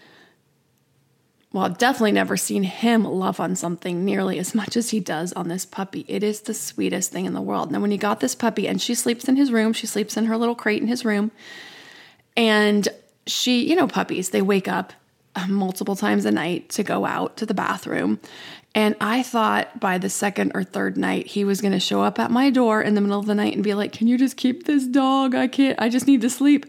well, 1.53 1.65
I've 1.65 1.79
definitely 1.79 2.13
never 2.13 2.37
seen 2.37 2.63
him 2.63 3.05
love 3.05 3.39
on 3.39 3.57
something 3.57 4.05
nearly 4.05 4.39
as 4.39 4.55
much 4.55 4.77
as 4.77 4.91
he 4.91 5.01
does 5.01 5.33
on 5.35 5.49
this 5.49 5.67
puppy. 5.67 6.05
It 6.09 6.23
is 6.23 6.41
the 6.41 6.55
sweetest 6.55 7.13
thing 7.13 7.27
in 7.27 7.35
the 7.35 7.43
world. 7.43 7.71
Now, 7.71 7.81
when 7.81 7.91
he 7.91 7.99
got 7.99 8.21
this 8.21 8.35
puppy, 8.35 8.67
and 8.67 8.81
she 8.81 8.95
sleeps 8.95 9.29
in 9.29 9.37
his 9.37 9.53
room, 9.53 9.73
she 9.73 9.87
sleeps 9.87 10.17
in 10.17 10.25
her 10.27 10.39
little 10.39 10.55
crate 10.55 10.81
in 10.81 10.89
his 10.89 11.05
room. 11.05 11.31
And 12.37 12.89
she, 13.27 13.69
you 13.69 13.77
know, 13.77 13.87
puppies, 13.87 14.31
they 14.31 14.41
wake 14.41 14.67
up 14.67 14.95
uh, 15.37 15.47
multiple 15.47 15.95
times 15.95 16.25
a 16.25 16.31
night 16.31 16.71
to 16.71 16.83
go 16.83 17.05
out 17.05 17.37
to 17.37 17.47
the 17.47 17.55
bathroom. 17.55 18.19
And 18.75 18.97
I 19.01 19.23
thought 19.23 19.79
by 19.79 19.99
the 19.99 20.09
second 20.09 20.53
or 20.55 20.65
third 20.65 20.97
night, 20.97 21.27
he 21.27 21.45
was 21.45 21.61
going 21.61 21.73
to 21.73 21.81
show 21.81 22.03
up 22.03 22.19
at 22.19 22.31
my 22.31 22.49
door 22.49 22.81
in 22.81 22.95
the 22.95 23.03
middle 23.03 23.21
of 23.21 23.27
the 23.27 23.35
night 23.35 23.55
and 23.55 23.63
be 23.63 23.75
like, 23.75 23.93
Can 23.93 24.07
you 24.07 24.17
just 24.17 24.39
keep 24.39 24.65
this 24.65 24.87
dog? 24.87 25.35
I 25.35 25.47
can't, 25.47 25.79
I 25.79 25.91
just 25.91 26.07
need 26.07 26.23
to 26.23 26.31
sleep. 26.31 26.65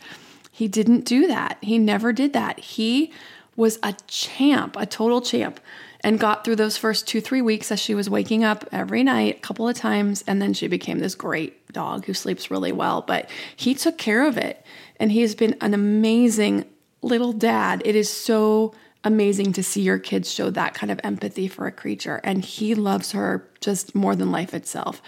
He 0.52 0.68
didn't 0.68 1.06
do 1.06 1.28
that. 1.28 1.58
He 1.62 1.80
never 1.80 2.12
did 2.12 2.34
that. 2.34 2.60
He 2.60 3.12
was 3.56 3.80
a 3.84 3.94
champ, 4.08 4.76
a 4.78 4.86
total 4.86 5.22
champ, 5.22 5.60
and 6.02 6.20
got 6.20 6.44
through 6.44 6.58
those 6.58 6.78
first 6.78 7.08
two, 7.08 7.22
three 7.22 7.42
weeks 7.42 7.72
as 7.72 7.80
she 7.80 7.96
was 7.96 8.10
waking 8.10 8.44
up 8.44 8.68
every 8.72 9.04
night 9.04 9.38
a 9.38 9.42
couple 9.42 9.68
of 9.68 9.76
times. 9.76 10.24
And 10.28 10.42
then 10.42 10.54
she 10.54 10.68
became 10.68 11.00
this 11.00 11.16
great 11.16 11.72
dog 11.72 12.06
who 12.06 12.14
sleeps 12.14 12.52
really 12.52 12.72
well. 12.72 13.02
But 13.02 13.30
he 13.56 13.74
took 13.74 13.98
care 13.98 14.28
of 14.28 14.38
it. 14.38 14.66
And 15.00 15.12
he's 15.12 15.36
been 15.36 15.56
an 15.62 15.74
amazing 15.74 16.66
little 17.02 17.34
dad. 17.34 17.82
It 17.86 17.96
is 17.96 18.10
so 18.10 18.74
amazing 19.04 19.54
to 19.54 19.64
see 19.64 19.82
your 19.82 20.00
kids 20.00 20.32
show 20.32 20.50
that 20.50 20.74
kind 20.74 20.92
of 20.92 21.00
empathy 21.04 21.48
for 21.48 21.68
a 21.68 21.72
creature. 21.72 22.22
And 22.24 22.44
he 22.44 22.76
loves 22.76 23.12
her 23.12 23.50
just 23.62 23.96
more 23.96 24.16
than 24.16 24.32
life 24.32 24.54
itself. 24.54 25.02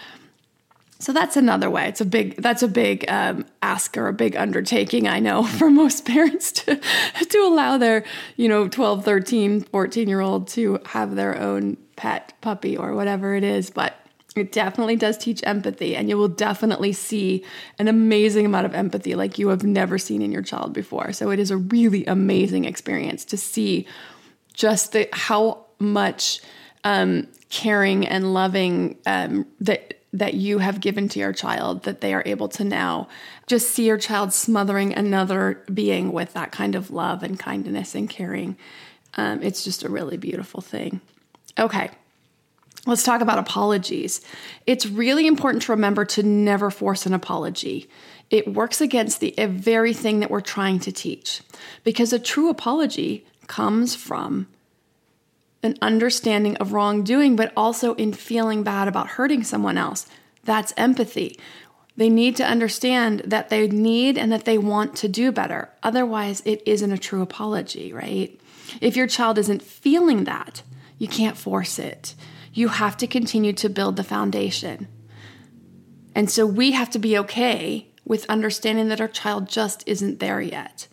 So 0.98 1.12
that's 1.12 1.36
another 1.36 1.68
way. 1.68 1.88
It's 1.88 2.00
a 2.00 2.06
big 2.06 2.36
that's 2.36 2.62
a 2.62 2.68
big 2.68 3.04
um, 3.08 3.44
ask 3.62 3.96
or 3.98 4.08
a 4.08 4.12
big 4.12 4.34
undertaking, 4.36 5.06
I 5.06 5.20
know, 5.20 5.42
for 5.58 5.70
most 5.70 6.04
parents 6.04 6.52
to 6.52 6.76
to 6.76 7.38
allow 7.38 7.78
their, 7.78 8.04
you 8.36 8.48
know, 8.48 8.68
12, 8.68 9.04
13, 9.04 9.62
14 9.62 10.08
year 10.08 10.20
old 10.20 10.48
to 10.48 10.80
have 10.86 11.14
their 11.14 11.38
own 11.38 11.76
pet 11.96 12.32
puppy 12.40 12.76
or 12.76 12.94
whatever 12.94 13.34
it 13.34 13.44
is, 13.44 13.70
but 13.70 13.94
it 14.36 14.52
definitely 14.52 14.96
does 14.96 15.16
teach 15.16 15.40
empathy 15.44 15.96
and 15.96 16.10
you 16.10 16.16
will 16.18 16.28
definitely 16.28 16.92
see 16.92 17.42
an 17.78 17.88
amazing 17.88 18.44
amount 18.44 18.66
of 18.66 18.74
empathy 18.74 19.14
like 19.14 19.38
you 19.38 19.48
have 19.48 19.64
never 19.64 19.96
seen 19.96 20.20
in 20.20 20.30
your 20.30 20.42
child 20.42 20.74
before. 20.74 21.12
So 21.12 21.30
it 21.30 21.38
is 21.38 21.50
a 21.50 21.56
really 21.56 22.04
amazing 22.04 22.66
experience 22.66 23.24
to 23.26 23.38
see 23.38 23.86
just 24.52 24.92
the 24.92 25.08
how 25.12 25.64
much 25.78 26.40
um, 26.84 27.28
caring 27.48 28.06
and 28.06 28.34
loving 28.34 28.98
um, 29.06 29.46
that 29.60 29.94
that 30.18 30.34
you 30.34 30.58
have 30.58 30.80
given 30.80 31.08
to 31.10 31.18
your 31.18 31.32
child 31.32 31.82
that 31.82 32.00
they 32.00 32.14
are 32.14 32.22
able 32.24 32.48
to 32.48 32.64
now 32.64 33.06
just 33.46 33.70
see 33.70 33.86
your 33.86 33.98
child 33.98 34.32
smothering 34.32 34.94
another 34.94 35.62
being 35.72 36.10
with 36.12 36.32
that 36.32 36.52
kind 36.52 36.74
of 36.74 36.90
love 36.90 37.22
and 37.22 37.38
kindness 37.38 37.94
and 37.94 38.08
caring. 38.08 38.56
Um, 39.14 39.42
it's 39.42 39.62
just 39.62 39.84
a 39.84 39.90
really 39.90 40.16
beautiful 40.16 40.60
thing. 40.62 41.00
Okay, 41.58 41.90
let's 42.86 43.02
talk 43.02 43.20
about 43.20 43.38
apologies. 43.38 44.22
It's 44.66 44.86
really 44.86 45.26
important 45.26 45.62
to 45.64 45.72
remember 45.72 46.04
to 46.06 46.22
never 46.22 46.70
force 46.70 47.04
an 47.04 47.12
apology. 47.12 47.88
It 48.30 48.54
works 48.54 48.80
against 48.80 49.20
the 49.20 49.34
very 49.38 49.92
thing 49.92 50.20
that 50.20 50.30
we're 50.30 50.40
trying 50.40 50.80
to 50.80 50.92
teach 50.92 51.42
because 51.84 52.12
a 52.12 52.18
true 52.18 52.48
apology 52.48 53.26
comes 53.46 53.94
from 53.94 54.48
an 55.66 55.76
understanding 55.82 56.56
of 56.56 56.72
wrongdoing, 56.72 57.36
but 57.36 57.52
also 57.56 57.94
in 57.96 58.14
feeling 58.14 58.62
bad 58.62 58.88
about 58.88 59.08
hurting 59.08 59.44
someone 59.44 59.76
else. 59.76 60.06
That's 60.44 60.72
empathy. 60.76 61.38
They 61.96 62.08
need 62.08 62.36
to 62.36 62.44
understand 62.44 63.20
that 63.26 63.50
they 63.50 63.68
need 63.68 64.16
and 64.16 64.30
that 64.32 64.44
they 64.44 64.58
want 64.58 64.96
to 64.96 65.08
do 65.08 65.32
better. 65.32 65.70
Otherwise, 65.82 66.42
it 66.44 66.62
isn't 66.66 66.92
a 66.92 66.98
true 66.98 67.22
apology, 67.22 67.92
right? 67.92 68.38
If 68.80 68.96
your 68.96 69.06
child 69.06 69.38
isn't 69.38 69.62
feeling 69.62 70.24
that, 70.24 70.62
you 70.98 71.08
can't 71.08 71.36
force 71.36 71.78
it. 71.78 72.14
You 72.52 72.68
have 72.68 72.96
to 72.98 73.06
continue 73.06 73.52
to 73.54 73.68
build 73.68 73.96
the 73.96 74.04
foundation. 74.04 74.88
And 76.14 76.30
so 76.30 76.46
we 76.46 76.72
have 76.72 76.90
to 76.90 76.98
be 76.98 77.18
okay 77.18 77.88
with 78.04 78.28
understanding 78.30 78.88
that 78.88 79.00
our 79.00 79.08
child 79.08 79.48
just 79.48 79.82
isn't 79.86 80.20
there 80.20 80.40
yet. 80.40 80.88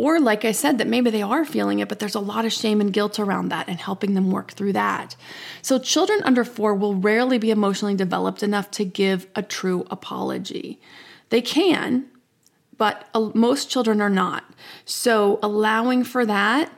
Or, 0.00 0.20
like 0.20 0.44
I 0.44 0.52
said, 0.52 0.78
that 0.78 0.86
maybe 0.86 1.10
they 1.10 1.22
are 1.22 1.44
feeling 1.44 1.80
it, 1.80 1.88
but 1.88 1.98
there's 1.98 2.14
a 2.14 2.20
lot 2.20 2.44
of 2.44 2.52
shame 2.52 2.80
and 2.80 2.92
guilt 2.92 3.18
around 3.18 3.48
that 3.48 3.68
and 3.68 3.80
helping 3.80 4.14
them 4.14 4.30
work 4.30 4.52
through 4.52 4.74
that. 4.74 5.16
So, 5.60 5.80
children 5.80 6.20
under 6.22 6.44
four 6.44 6.72
will 6.72 6.94
rarely 6.94 7.36
be 7.36 7.50
emotionally 7.50 7.96
developed 7.96 8.44
enough 8.44 8.70
to 8.72 8.84
give 8.84 9.26
a 9.34 9.42
true 9.42 9.88
apology. 9.90 10.80
They 11.30 11.42
can, 11.42 12.06
but 12.76 13.08
uh, 13.12 13.30
most 13.34 13.70
children 13.70 14.00
are 14.00 14.08
not. 14.08 14.44
So, 14.84 15.40
allowing 15.42 16.04
for 16.04 16.24
that 16.24 16.70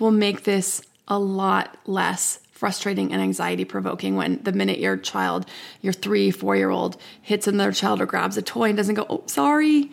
will 0.00 0.10
make 0.10 0.42
this 0.42 0.82
a 1.06 1.20
lot 1.20 1.78
less 1.86 2.40
frustrating 2.50 3.12
and 3.12 3.22
anxiety 3.22 3.64
provoking 3.64 4.16
when 4.16 4.42
the 4.42 4.50
minute 4.50 4.80
your 4.80 4.96
child, 4.96 5.46
your 5.82 5.92
three, 5.92 6.32
four 6.32 6.56
year 6.56 6.70
old, 6.70 6.96
hits 7.22 7.46
another 7.46 7.70
child 7.70 8.00
or 8.00 8.06
grabs 8.06 8.36
a 8.36 8.42
toy 8.42 8.70
and 8.70 8.76
doesn't 8.76 8.96
go, 8.96 9.06
oh, 9.08 9.22
sorry 9.26 9.92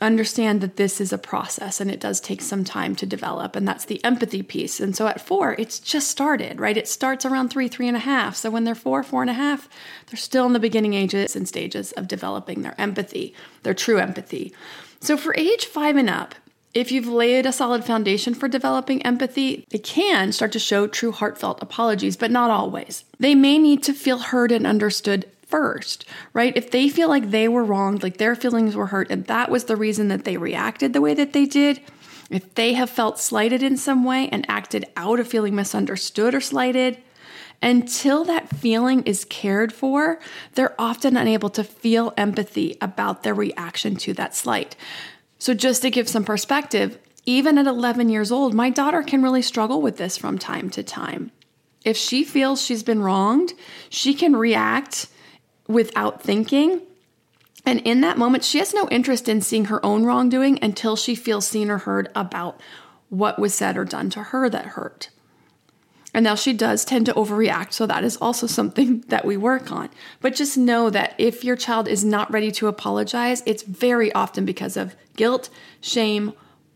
understand 0.00 0.60
that 0.60 0.76
this 0.76 1.00
is 1.00 1.12
a 1.12 1.18
process 1.18 1.80
and 1.80 1.90
it 1.90 2.00
does 2.00 2.20
take 2.20 2.42
some 2.42 2.64
time 2.64 2.94
to 2.96 3.06
develop 3.06 3.56
and 3.56 3.66
that's 3.66 3.86
the 3.86 4.02
empathy 4.04 4.42
piece. 4.42 4.80
And 4.80 4.94
so 4.94 5.06
at 5.06 5.20
four 5.20 5.54
it's 5.58 5.78
just 5.78 6.08
started 6.08 6.60
right? 6.60 6.76
It 6.76 6.88
starts 6.88 7.24
around 7.24 7.48
three 7.48 7.68
three 7.68 7.88
and 7.88 7.96
a 7.96 8.00
half. 8.00 8.36
So 8.36 8.50
when 8.50 8.64
they're 8.64 8.74
four 8.74 9.02
four 9.02 9.22
and 9.22 9.30
a 9.30 9.34
half 9.34 9.68
they're 10.06 10.18
still 10.18 10.46
in 10.46 10.52
the 10.52 10.58
beginning 10.58 10.94
ages 10.94 11.34
and 11.34 11.48
stages 11.48 11.92
of 11.92 12.08
developing 12.08 12.62
their 12.62 12.78
empathy 12.80 13.34
their 13.62 13.74
true 13.74 13.98
empathy. 13.98 14.52
So 15.00 15.16
for 15.16 15.34
age 15.36 15.66
five 15.66 15.96
and 15.96 16.10
up 16.10 16.34
if 16.76 16.92
you've 16.92 17.08
laid 17.08 17.46
a 17.46 17.52
solid 17.52 17.84
foundation 17.84 18.34
for 18.34 18.48
developing 18.48 19.00
empathy, 19.00 19.64
they 19.70 19.78
can 19.78 20.30
start 20.30 20.52
to 20.52 20.58
show 20.58 20.86
true 20.86 21.10
heartfelt 21.10 21.62
apologies, 21.62 22.18
but 22.18 22.30
not 22.30 22.50
always. 22.50 23.02
They 23.18 23.34
may 23.34 23.56
need 23.56 23.82
to 23.84 23.94
feel 23.94 24.18
heard 24.18 24.52
and 24.52 24.66
understood 24.66 25.24
first, 25.56 26.04
right? 26.34 26.54
If 26.54 26.70
they 26.70 26.90
feel 26.90 27.08
like 27.08 27.30
they 27.30 27.48
were 27.48 27.64
wronged, 27.64 28.02
like 28.02 28.18
their 28.18 28.36
feelings 28.36 28.76
were 28.76 28.88
hurt, 28.88 29.10
and 29.10 29.24
that 29.24 29.50
was 29.50 29.64
the 29.64 29.74
reason 29.74 30.08
that 30.08 30.24
they 30.24 30.36
reacted 30.36 30.92
the 30.92 31.00
way 31.00 31.14
that 31.14 31.32
they 31.32 31.46
did, 31.46 31.80
if 32.28 32.54
they 32.56 32.74
have 32.74 32.90
felt 32.90 33.18
slighted 33.18 33.62
in 33.62 33.78
some 33.78 34.04
way 34.04 34.28
and 34.28 34.44
acted 34.50 34.84
out 34.98 35.18
of 35.18 35.26
feeling 35.26 35.54
misunderstood 35.54 36.34
or 36.34 36.42
slighted, 36.42 36.98
until 37.62 38.22
that 38.24 38.50
feeling 38.50 39.02
is 39.04 39.24
cared 39.24 39.72
for, 39.72 40.20
they're 40.52 40.78
often 40.78 41.16
unable 41.16 41.48
to 41.48 41.64
feel 41.64 42.12
empathy 42.18 42.76
about 42.82 43.22
their 43.22 43.32
reaction 43.32 43.96
to 43.96 44.12
that 44.12 44.34
slight. 44.34 44.76
So, 45.38 45.54
just 45.54 45.80
to 45.80 45.90
give 45.90 46.06
some 46.06 46.24
perspective, 46.24 46.98
even 47.24 47.56
at 47.56 47.66
11 47.66 48.10
years 48.10 48.30
old, 48.30 48.52
my 48.52 48.68
daughter 48.68 49.02
can 49.02 49.22
really 49.22 49.40
struggle 49.40 49.80
with 49.80 49.96
this 49.96 50.18
from 50.18 50.36
time 50.36 50.68
to 50.68 50.82
time. 50.82 51.32
If 51.82 51.96
she 51.96 52.24
feels 52.24 52.60
she's 52.60 52.82
been 52.82 53.00
wronged, 53.00 53.54
she 53.88 54.12
can 54.12 54.36
react 54.36 55.06
without 55.68 56.22
thinking. 56.22 56.82
And 57.64 57.80
in 57.80 58.00
that 58.02 58.18
moment, 58.18 58.44
she 58.44 58.58
has 58.58 58.72
no 58.72 58.88
interest 58.90 59.28
in 59.28 59.40
seeing 59.40 59.66
her 59.66 59.84
own 59.84 60.04
wrongdoing 60.04 60.58
until 60.62 60.96
she 60.96 61.14
feels 61.14 61.46
seen 61.46 61.70
or 61.70 61.78
heard 61.78 62.08
about 62.14 62.60
what 63.08 63.38
was 63.38 63.54
said 63.54 63.76
or 63.76 63.84
done 63.84 64.10
to 64.10 64.22
her 64.22 64.48
that 64.48 64.66
hurt. 64.66 65.10
And 66.14 66.24
now 66.24 66.34
she 66.34 66.54
does 66.54 66.84
tend 66.84 67.04
to 67.06 67.14
overreact, 67.14 67.74
so 67.74 67.86
that 67.86 68.02
is 68.02 68.16
also 68.16 68.46
something 68.46 69.00
that 69.08 69.24
we 69.24 69.36
work 69.36 69.70
on. 69.70 69.90
But 70.20 70.34
just 70.34 70.56
know 70.56 70.88
that 70.90 71.14
if 71.18 71.44
your 71.44 71.56
child 71.56 71.88
is 71.88 72.04
not 72.04 72.32
ready 72.32 72.50
to 72.52 72.68
apologize, 72.68 73.42
it's 73.44 73.62
very 73.62 74.12
often 74.12 74.44
because 74.44 74.76
of 74.76 74.96
guilt, 75.16 75.50
shame, 75.80 76.32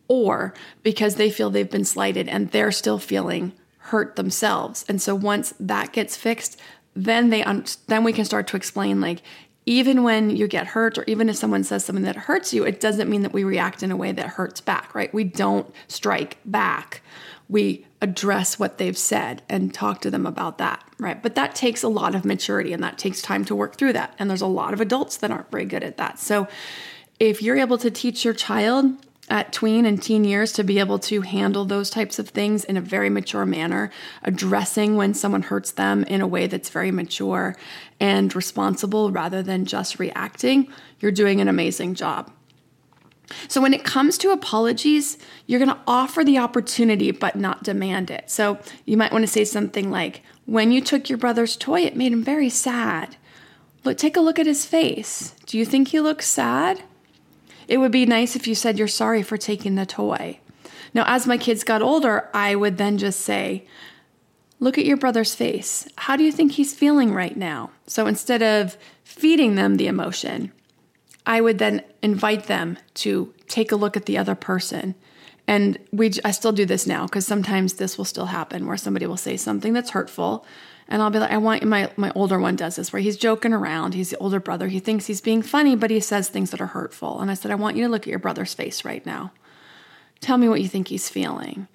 or 0.08 0.52
because 0.82 1.14
they 1.14 1.30
feel 1.30 1.50
they've 1.50 1.70
been 1.70 1.84
slighted 1.84 2.28
and 2.28 2.50
they're 2.50 2.72
still 2.72 2.98
feeling 2.98 3.52
hurt 3.78 4.16
themselves. 4.16 4.84
And 4.88 5.00
so 5.00 5.14
once 5.14 5.54
that 5.58 5.92
gets 5.92 6.16
fixed, 6.16 6.60
then 6.94 7.30
they 7.30 7.42
un- 7.44 7.64
then 7.86 8.04
we 8.04 8.12
can 8.12 8.24
start 8.24 8.46
to 8.48 8.56
explain 8.56 9.00
like 9.00 9.22
even 9.66 10.02
when 10.02 10.30
you 10.30 10.48
get 10.48 10.68
hurt 10.68 10.98
or 10.98 11.04
even 11.06 11.28
if 11.28 11.36
someone 11.36 11.62
says 11.62 11.84
something 11.84 12.04
that 12.04 12.16
hurts 12.16 12.52
you, 12.52 12.64
it 12.64 12.80
doesn't 12.80 13.10
mean 13.10 13.22
that 13.22 13.32
we 13.32 13.44
react 13.44 13.82
in 13.82 13.90
a 13.90 13.96
way 13.96 14.10
that 14.10 14.26
hurts 14.26 14.60
back, 14.60 14.94
right? 14.94 15.12
We 15.12 15.24
don't 15.24 15.72
strike 15.86 16.38
back. 16.44 17.02
We 17.48 17.86
address 18.00 18.58
what 18.58 18.78
they've 18.78 18.96
said 18.96 19.42
and 19.48 19.72
talk 19.74 20.00
to 20.00 20.10
them 20.10 20.26
about 20.26 20.58
that, 20.58 20.82
right? 20.98 21.22
But 21.22 21.34
that 21.34 21.54
takes 21.54 21.82
a 21.82 21.88
lot 21.88 22.14
of 22.14 22.24
maturity 22.24 22.72
and 22.72 22.82
that 22.82 22.96
takes 22.96 23.20
time 23.20 23.44
to 23.44 23.54
work 23.54 23.76
through 23.76 23.92
that. 23.92 24.14
And 24.18 24.30
there's 24.30 24.40
a 24.40 24.46
lot 24.46 24.72
of 24.72 24.80
adults 24.80 25.18
that 25.18 25.30
aren't 25.30 25.50
very 25.50 25.66
good 25.66 25.84
at 25.84 25.98
that. 25.98 26.18
So 26.18 26.48
if 27.18 27.42
you're 27.42 27.58
able 27.58 27.78
to 27.78 27.90
teach 27.90 28.24
your 28.24 28.34
child 28.34 28.96
at 29.30 29.52
tween 29.52 29.86
and 29.86 30.02
teen 30.02 30.24
years 30.24 30.52
to 30.52 30.64
be 30.64 30.78
able 30.78 30.98
to 30.98 31.22
handle 31.22 31.64
those 31.64 31.88
types 31.88 32.18
of 32.18 32.28
things 32.28 32.64
in 32.64 32.76
a 32.76 32.80
very 32.80 33.08
mature 33.08 33.46
manner, 33.46 33.90
addressing 34.24 34.96
when 34.96 35.14
someone 35.14 35.42
hurts 35.42 35.70
them 35.70 36.02
in 36.04 36.20
a 36.20 36.26
way 36.26 36.46
that's 36.46 36.68
very 36.68 36.90
mature 36.90 37.56
and 38.00 38.34
responsible 38.34 39.12
rather 39.12 39.42
than 39.42 39.64
just 39.64 39.98
reacting, 39.98 40.68
you're 40.98 41.12
doing 41.12 41.40
an 41.40 41.48
amazing 41.48 41.94
job. 41.94 42.30
So, 43.46 43.60
when 43.60 43.72
it 43.72 43.84
comes 43.84 44.18
to 44.18 44.32
apologies, 44.32 45.16
you're 45.46 45.60
going 45.60 45.70
to 45.70 45.80
offer 45.86 46.24
the 46.24 46.38
opportunity 46.38 47.12
but 47.12 47.36
not 47.36 47.62
demand 47.62 48.10
it. 48.10 48.28
So, 48.28 48.58
you 48.84 48.96
might 48.96 49.12
want 49.12 49.22
to 49.22 49.30
say 49.30 49.44
something 49.44 49.90
like, 49.90 50.22
When 50.46 50.72
you 50.72 50.80
took 50.80 51.08
your 51.08 51.18
brother's 51.18 51.56
toy, 51.56 51.82
it 51.82 51.96
made 51.96 52.12
him 52.12 52.24
very 52.24 52.48
sad. 52.48 53.16
Look, 53.84 53.96
take 53.96 54.16
a 54.16 54.20
look 54.20 54.40
at 54.40 54.46
his 54.46 54.66
face. 54.66 55.36
Do 55.46 55.56
you 55.56 55.64
think 55.64 55.88
he 55.88 56.00
looks 56.00 56.26
sad? 56.26 56.82
It 57.70 57.78
would 57.78 57.92
be 57.92 58.04
nice 58.04 58.34
if 58.34 58.48
you 58.48 58.56
said 58.56 58.78
you're 58.78 58.88
sorry 58.88 59.22
for 59.22 59.36
taking 59.36 59.76
the 59.76 59.86
toy. 59.86 60.40
Now, 60.92 61.04
as 61.06 61.24
my 61.24 61.38
kids 61.38 61.62
got 61.62 61.82
older, 61.82 62.28
I 62.34 62.56
would 62.56 62.78
then 62.78 62.98
just 62.98 63.20
say, 63.20 63.64
Look 64.58 64.76
at 64.76 64.84
your 64.84 64.98
brother's 64.98 65.34
face. 65.34 65.88
How 65.96 66.16
do 66.16 66.24
you 66.24 66.32
think 66.32 66.52
he's 66.52 66.74
feeling 66.74 67.14
right 67.14 67.34
now? 67.34 67.70
So 67.86 68.06
instead 68.06 68.42
of 68.42 68.76
feeding 69.04 69.54
them 69.54 69.76
the 69.76 69.86
emotion, 69.86 70.52
I 71.24 71.40
would 71.40 71.58
then 71.58 71.82
invite 72.02 72.44
them 72.44 72.76
to 72.94 73.32
take 73.48 73.72
a 73.72 73.76
look 73.76 73.96
at 73.96 74.04
the 74.04 74.18
other 74.18 74.34
person. 74.34 74.96
And 75.46 75.78
we 75.92 76.12
I 76.24 76.32
still 76.32 76.52
do 76.52 76.66
this 76.66 76.86
now 76.86 77.06
because 77.06 77.26
sometimes 77.26 77.74
this 77.74 77.96
will 77.96 78.04
still 78.04 78.26
happen 78.26 78.66
where 78.66 78.76
somebody 78.76 79.06
will 79.06 79.16
say 79.16 79.36
something 79.36 79.72
that's 79.72 79.90
hurtful 79.90 80.44
and 80.90 81.00
I'll 81.00 81.10
be 81.10 81.20
like, 81.20 81.30
I 81.30 81.38
want 81.38 81.62
my 81.62 81.90
my 81.96 82.10
older 82.16 82.38
one 82.38 82.56
does 82.56 82.76
this 82.76 82.92
where 82.92 83.00
he's 83.00 83.16
joking 83.16 83.52
around. 83.52 83.94
He's 83.94 84.10
the 84.10 84.18
older 84.18 84.40
brother. 84.40 84.66
He 84.66 84.80
thinks 84.80 85.06
he's 85.06 85.20
being 85.20 85.40
funny, 85.40 85.76
but 85.76 85.90
he 85.90 86.00
says 86.00 86.28
things 86.28 86.50
that 86.50 86.60
are 86.60 86.66
hurtful. 86.66 87.20
And 87.20 87.30
I 87.30 87.34
said, 87.34 87.52
I 87.52 87.54
want 87.54 87.76
you 87.76 87.84
to 87.84 87.88
look 87.88 88.02
at 88.02 88.08
your 88.08 88.18
brother's 88.18 88.52
face 88.52 88.84
right 88.84 89.06
now. 89.06 89.32
Tell 90.20 90.36
me 90.36 90.48
what 90.48 90.60
you 90.60 90.68
think 90.68 90.88
he's 90.88 91.08
feeling. 91.08 91.68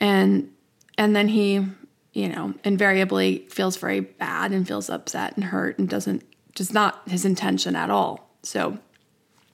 And 0.00 0.52
and 0.98 1.14
then 1.14 1.28
he, 1.28 1.64
you 2.12 2.28
know, 2.28 2.54
invariably 2.64 3.46
feels 3.48 3.76
very 3.76 4.00
bad 4.00 4.50
and 4.52 4.66
feels 4.66 4.90
upset 4.90 5.36
and 5.36 5.44
hurt 5.44 5.78
and 5.78 5.88
doesn't 5.88 6.24
just 6.56 6.74
not 6.74 7.08
his 7.08 7.24
intention 7.24 7.76
at 7.76 7.90
all. 7.90 8.28
So 8.42 8.78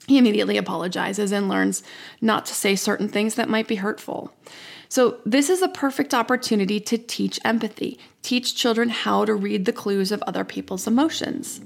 he 0.07 0.17
immediately 0.17 0.57
apologizes 0.57 1.31
and 1.31 1.49
learns 1.49 1.83
not 2.23 2.47
to 2.47 2.55
say 2.55 2.75
certain 2.75 3.09
things 3.09 3.35
that 3.35 3.51
might 3.51 3.69
be 3.69 3.77
hurtful. 3.77 4.33
So, 4.95 5.19
this 5.27 5.51
is 5.51 5.61
a 5.61 5.67
perfect 5.67 6.15
opportunity 6.15 6.79
to 6.79 6.97
teach 6.97 7.41
empathy, 7.45 7.99
teach 8.23 8.55
children 8.55 8.91
how 8.91 9.25
to 9.25 9.35
read 9.35 9.65
the 9.65 9.73
clues 9.73 10.13
of 10.13 10.23
other 10.23 10.45
people's 10.45 10.87
emotions. 10.87 11.61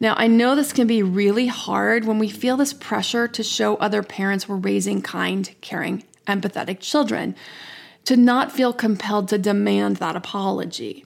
Now, 0.00 0.14
I 0.16 0.26
know 0.26 0.56
this 0.56 0.72
can 0.72 0.86
be 0.86 1.02
really 1.02 1.48
hard 1.48 2.06
when 2.06 2.18
we 2.18 2.30
feel 2.30 2.56
this 2.56 2.72
pressure 2.72 3.28
to 3.28 3.42
show 3.42 3.76
other 3.76 4.02
parents 4.02 4.48
we're 4.48 4.56
raising 4.56 5.02
kind, 5.02 5.54
caring, 5.60 6.04
empathetic 6.26 6.80
children, 6.80 7.36
to 8.06 8.16
not 8.16 8.50
feel 8.50 8.72
compelled 8.72 9.28
to 9.28 9.36
demand 9.36 9.96
that 9.96 10.16
apology. 10.16 11.04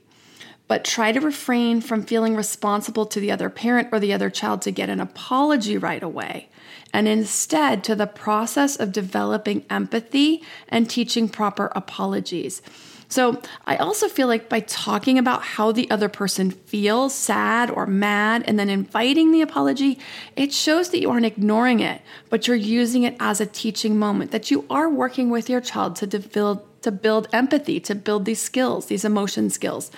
But 0.68 0.84
try 0.84 1.10
to 1.10 1.20
refrain 1.20 1.80
from 1.80 2.04
feeling 2.04 2.36
responsible 2.36 3.06
to 3.06 3.18
the 3.18 3.32
other 3.32 3.50
parent 3.50 3.88
or 3.90 3.98
the 3.98 4.12
other 4.12 4.30
child 4.30 4.62
to 4.62 4.70
get 4.70 4.88
an 4.88 5.00
apology 5.00 5.76
right 5.76 6.04
away 6.04 6.48
and 6.92 7.06
instead 7.08 7.84
to 7.84 7.94
the 7.94 8.06
process 8.06 8.76
of 8.76 8.92
developing 8.92 9.64
empathy 9.70 10.42
and 10.68 10.88
teaching 10.88 11.28
proper 11.28 11.70
apologies. 11.74 12.62
So, 13.08 13.42
I 13.66 13.74
also 13.76 14.08
feel 14.08 14.28
like 14.28 14.48
by 14.48 14.60
talking 14.60 15.18
about 15.18 15.42
how 15.42 15.72
the 15.72 15.90
other 15.90 16.08
person 16.08 16.52
feels, 16.52 17.12
sad 17.12 17.68
or 17.68 17.84
mad, 17.84 18.44
and 18.46 18.56
then 18.56 18.70
inviting 18.70 19.32
the 19.32 19.40
apology, 19.40 19.98
it 20.36 20.52
shows 20.52 20.90
that 20.90 21.00
you 21.00 21.10
aren't 21.10 21.26
ignoring 21.26 21.80
it, 21.80 22.02
but 22.28 22.46
you're 22.46 22.54
using 22.54 23.02
it 23.02 23.16
as 23.18 23.40
a 23.40 23.46
teaching 23.46 23.98
moment, 23.98 24.30
that 24.30 24.52
you 24.52 24.64
are 24.70 24.88
working 24.88 25.28
with 25.28 25.50
your 25.50 25.60
child 25.60 25.96
to 25.96 26.06
build, 26.06 26.82
to 26.82 26.92
build 26.92 27.26
empathy, 27.32 27.80
to 27.80 27.96
build 27.96 28.26
these 28.26 28.40
skills, 28.40 28.86
these 28.86 29.04
emotion 29.04 29.50
skills, 29.50 29.90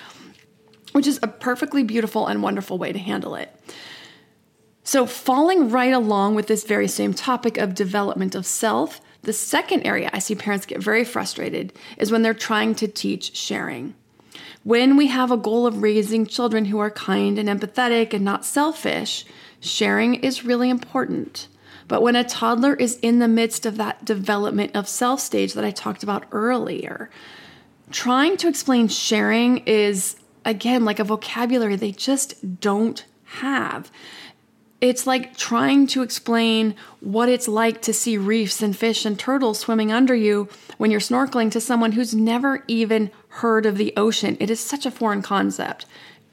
which 0.92 1.06
is 1.06 1.20
a 1.22 1.28
perfectly 1.28 1.82
beautiful 1.82 2.26
and 2.26 2.42
wonderful 2.42 2.78
way 2.78 2.92
to 2.92 2.98
handle 2.98 3.34
it. 3.34 3.54
So, 4.84 5.06
falling 5.06 5.70
right 5.70 5.92
along 5.92 6.34
with 6.34 6.48
this 6.48 6.64
very 6.64 6.88
same 6.88 7.14
topic 7.14 7.56
of 7.56 7.74
development 7.74 8.34
of 8.34 8.44
self, 8.44 9.00
the 9.22 9.32
second 9.32 9.82
area 9.86 10.10
I 10.12 10.18
see 10.18 10.34
parents 10.34 10.66
get 10.66 10.82
very 10.82 11.04
frustrated 11.04 11.72
is 11.96 12.10
when 12.10 12.22
they're 12.22 12.34
trying 12.34 12.74
to 12.76 12.88
teach 12.88 13.36
sharing. 13.36 13.94
When 14.64 14.96
we 14.96 15.06
have 15.08 15.30
a 15.30 15.36
goal 15.36 15.66
of 15.66 15.82
raising 15.82 16.26
children 16.26 16.66
who 16.66 16.78
are 16.78 16.90
kind 16.90 17.38
and 17.38 17.48
empathetic 17.48 18.12
and 18.12 18.24
not 18.24 18.44
selfish, 18.44 19.24
sharing 19.60 20.16
is 20.16 20.44
really 20.44 20.70
important. 20.70 21.48
But 21.86 22.02
when 22.02 22.16
a 22.16 22.24
toddler 22.24 22.74
is 22.74 22.98
in 23.02 23.18
the 23.18 23.28
midst 23.28 23.66
of 23.66 23.76
that 23.76 24.04
development 24.04 24.74
of 24.74 24.88
self 24.88 25.20
stage 25.20 25.54
that 25.54 25.64
I 25.64 25.70
talked 25.70 26.02
about 26.02 26.26
earlier, 26.32 27.10
trying 27.90 28.36
to 28.38 28.48
explain 28.48 28.88
sharing 28.88 29.58
is, 29.58 30.16
again, 30.44 30.84
like 30.84 30.98
a 30.98 31.04
vocabulary 31.04 31.76
they 31.76 31.92
just 31.92 32.60
don't 32.60 33.04
have. 33.24 33.90
It's 34.82 35.06
like 35.06 35.36
trying 35.36 35.86
to 35.88 36.02
explain 36.02 36.74
what 36.98 37.28
it's 37.28 37.46
like 37.46 37.82
to 37.82 37.92
see 37.92 38.18
reefs 38.18 38.60
and 38.60 38.76
fish 38.76 39.04
and 39.06 39.16
turtles 39.16 39.60
swimming 39.60 39.92
under 39.92 40.12
you 40.12 40.48
when 40.76 40.90
you're 40.90 40.98
snorkeling 40.98 41.52
to 41.52 41.60
someone 41.60 41.92
who's 41.92 42.16
never 42.16 42.64
even 42.66 43.12
heard 43.28 43.64
of 43.64 43.78
the 43.78 43.92
ocean. 43.96 44.36
It 44.40 44.50
is 44.50 44.58
such 44.58 44.84
a 44.84 44.90
foreign 44.90 45.22
concept. 45.22 45.86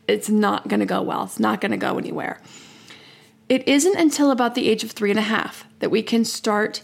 It's 0.07 0.29
not 0.29 0.67
going 0.67 0.79
to 0.79 0.87
go 0.87 1.03
well, 1.03 1.25
it's 1.25 1.39
not 1.39 1.61
going 1.61 1.73
to 1.73 1.77
go 1.77 1.99
anywhere. 1.99 2.41
It 3.47 3.67
isn't 3.67 3.95
until 3.95 4.31
about 4.31 4.55
the 4.55 4.67
age 4.67 4.83
of 4.83 4.91
three 4.91 5.11
and 5.11 5.19
a 5.19 5.23
half 5.23 5.67
that 5.77 5.91
we 5.91 6.01
can 6.01 6.25
start 6.25 6.81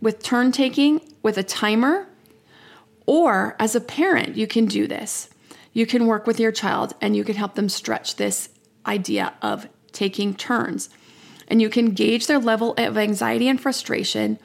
with 0.00 0.22
turn 0.22 0.52
taking 0.52 1.02
with 1.22 1.36
a 1.36 1.42
timer, 1.42 2.06
or 3.04 3.56
as 3.58 3.74
a 3.74 3.80
parent, 3.80 4.38
you 4.38 4.46
can 4.46 4.64
do 4.64 4.86
this. 4.86 5.28
You 5.74 5.84
can 5.84 6.06
work 6.06 6.26
with 6.26 6.40
your 6.40 6.50
child 6.50 6.94
and 7.02 7.14
you 7.14 7.24
can 7.24 7.36
help 7.36 7.56
them 7.56 7.68
stretch 7.68 8.16
this 8.16 8.48
idea 8.86 9.34
of 9.42 9.68
taking 9.92 10.34
turns. 10.34 10.88
And 11.48 11.60
you 11.60 11.68
can 11.68 11.90
gauge 11.90 12.26
their 12.26 12.38
level 12.38 12.74
of 12.78 12.96
anxiety 12.96 13.48
and 13.48 13.60
frustration 13.60 14.38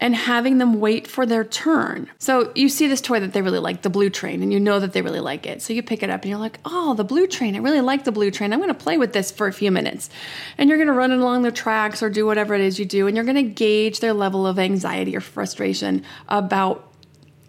and 0.00 0.14
having 0.14 0.58
them 0.58 0.80
wait 0.80 1.06
for 1.06 1.24
their 1.24 1.44
turn. 1.44 2.10
So 2.18 2.52
you 2.54 2.68
see 2.68 2.88
this 2.88 3.00
toy 3.00 3.20
that 3.20 3.32
they 3.32 3.42
really 3.42 3.60
like, 3.60 3.82
the 3.82 3.90
blue 3.90 4.10
train, 4.10 4.42
and 4.42 4.52
you 4.52 4.58
know 4.58 4.80
that 4.80 4.92
they 4.92 5.02
really 5.02 5.20
like 5.20 5.46
it. 5.46 5.62
So 5.62 5.72
you 5.72 5.82
pick 5.82 6.02
it 6.02 6.10
up 6.10 6.22
and 6.22 6.30
you're 6.30 6.38
like, 6.38 6.58
oh, 6.64 6.94
the 6.94 7.04
blue 7.04 7.26
train. 7.26 7.54
I 7.54 7.58
really 7.58 7.80
like 7.80 8.04
the 8.04 8.12
blue 8.12 8.30
train. 8.30 8.52
I'm 8.52 8.58
going 8.58 8.68
to 8.68 8.74
play 8.74 8.98
with 8.98 9.12
this 9.12 9.30
for 9.30 9.46
a 9.46 9.52
few 9.52 9.70
minutes. 9.70 10.10
And 10.58 10.68
you're 10.68 10.78
going 10.78 10.88
to 10.88 10.94
run 10.94 11.12
it 11.12 11.18
along 11.18 11.42
the 11.42 11.52
tracks 11.52 12.02
or 12.02 12.10
do 12.10 12.26
whatever 12.26 12.54
it 12.54 12.60
is 12.60 12.78
you 12.78 12.84
do. 12.84 13.06
And 13.06 13.16
you're 13.16 13.24
going 13.24 13.36
to 13.36 13.42
gauge 13.42 14.00
their 14.00 14.12
level 14.12 14.46
of 14.46 14.58
anxiety 14.58 15.16
or 15.16 15.20
frustration 15.20 16.04
about 16.28 16.92